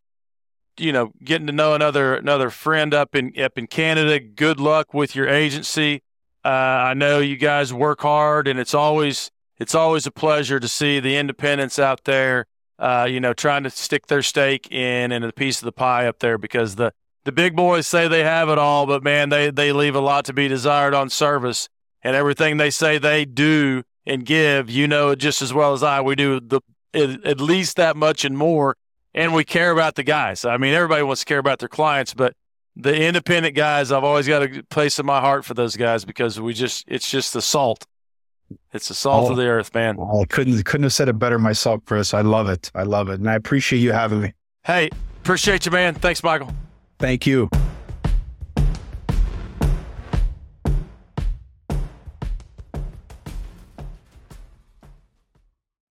you 0.78 0.92
know, 0.92 1.12
getting 1.22 1.46
to 1.46 1.52
know 1.52 1.74
another 1.74 2.14
another 2.14 2.50
friend 2.50 2.94
up 2.94 3.14
in 3.14 3.32
up 3.40 3.58
in 3.58 3.66
Canada. 3.66 4.20
Good 4.20 4.60
luck 4.60 4.94
with 4.94 5.14
your 5.14 5.28
agency. 5.28 6.02
Uh, 6.44 6.48
I 6.48 6.94
know 6.94 7.20
you 7.20 7.37
guys 7.37 7.72
work 7.72 8.02
hard, 8.02 8.46
and 8.48 8.58
it's 8.58 8.74
always 8.74 9.30
it's 9.58 9.74
always 9.74 10.06
a 10.06 10.10
pleasure 10.10 10.60
to 10.60 10.68
see 10.68 11.00
the 11.00 11.16
independents 11.16 11.78
out 11.78 12.04
there. 12.04 12.46
Uh, 12.78 13.06
you 13.08 13.20
know, 13.20 13.32
trying 13.32 13.62
to 13.62 13.70
stick 13.70 14.08
their 14.08 14.22
stake 14.22 14.70
in 14.70 15.12
and 15.12 15.24
a 15.24 15.32
piece 15.32 15.60
of 15.62 15.66
the 15.66 15.72
pie 15.72 16.06
up 16.06 16.18
there 16.18 16.37
because 16.37 16.76
the 16.76 16.92
the 17.24 17.32
big 17.32 17.56
boys 17.56 17.87
say 17.87 18.08
they 18.08 18.24
have 18.24 18.48
it 18.48 18.58
all, 18.58 18.87
but 18.87 19.02
man, 19.02 19.28
they 19.28 19.50
they 19.50 19.72
leave 19.72 19.94
a 19.94 20.00
lot 20.00 20.24
to 20.26 20.32
be 20.32 20.48
desired 20.48 20.94
on 20.94 21.08
service 21.08 21.68
and 22.02 22.14
everything 22.14 22.56
they 22.56 22.70
say 22.70 22.98
they 22.98 23.24
do 23.24 23.82
and 24.04 24.26
give, 24.26 24.68
you 24.68 24.87
know 24.87 25.14
just 25.14 25.40
as 25.40 25.54
well 25.54 25.72
as 25.72 25.82
I. 25.82 26.00
We 26.00 26.14
do 26.14 26.40
the 26.40 26.60
at 26.94 27.40
least 27.40 27.76
that 27.76 27.96
much 27.96 28.24
and 28.24 28.37
more, 28.37 28.76
and 29.14 29.35
we 29.35 29.44
care 29.44 29.70
about 29.70 29.94
the 29.94 30.03
guys. 30.03 30.44
I 30.44 30.57
mean, 30.57 30.74
everybody 30.74 31.03
wants 31.03 31.20
to 31.22 31.27
care 31.27 31.38
about 31.38 31.59
their 31.59 31.68
clients, 31.68 32.14
but 32.14 32.35
the 32.77 33.07
independent 33.07 33.55
guys, 33.55 33.92
I've 33.92 34.05
always 34.05 34.27
got 34.27 34.42
a 34.42 34.62
place 34.64 34.98
in 34.98 35.07
my 35.07 35.20
heart 35.20 35.44
for 35.44 35.55
those 35.55 35.77
guys 35.77 36.05
because 36.05 36.40
we 36.40 36.55
just 36.55 36.85
it's 36.88 37.11
just 37.11 37.33
the 37.33 37.42
salt. 37.42 37.87
It's 38.72 38.88
the 38.88 38.94
salt 38.94 39.29
oh, 39.29 39.33
of 39.33 39.37
the 39.37 39.46
earth, 39.46 39.74
man. 39.74 39.98
I 39.98 40.24
couldn't 40.24 40.62
couldn't 40.64 40.85
have 40.85 40.92
said 40.92 41.09
it 41.09 41.18
better 41.18 41.38
myself, 41.38 41.85
Chris. 41.85 42.12
I 42.12 42.20
love 42.20 42.48
it. 42.48 42.70
I 42.74 42.83
love 42.83 43.09
it, 43.09 43.20
and 43.20 43.31
I 43.31 43.35
appreciate 43.35 43.81
you 43.81 43.92
having 43.92 44.20
me. 44.20 44.35
Hey, 44.64 44.90
appreciate 45.22 45.64
you, 45.66 45.72
man. 45.72 45.94
Thanks, 45.94 46.22
Michael. 46.22 46.53
Thank 46.98 47.27
you. 47.27 47.48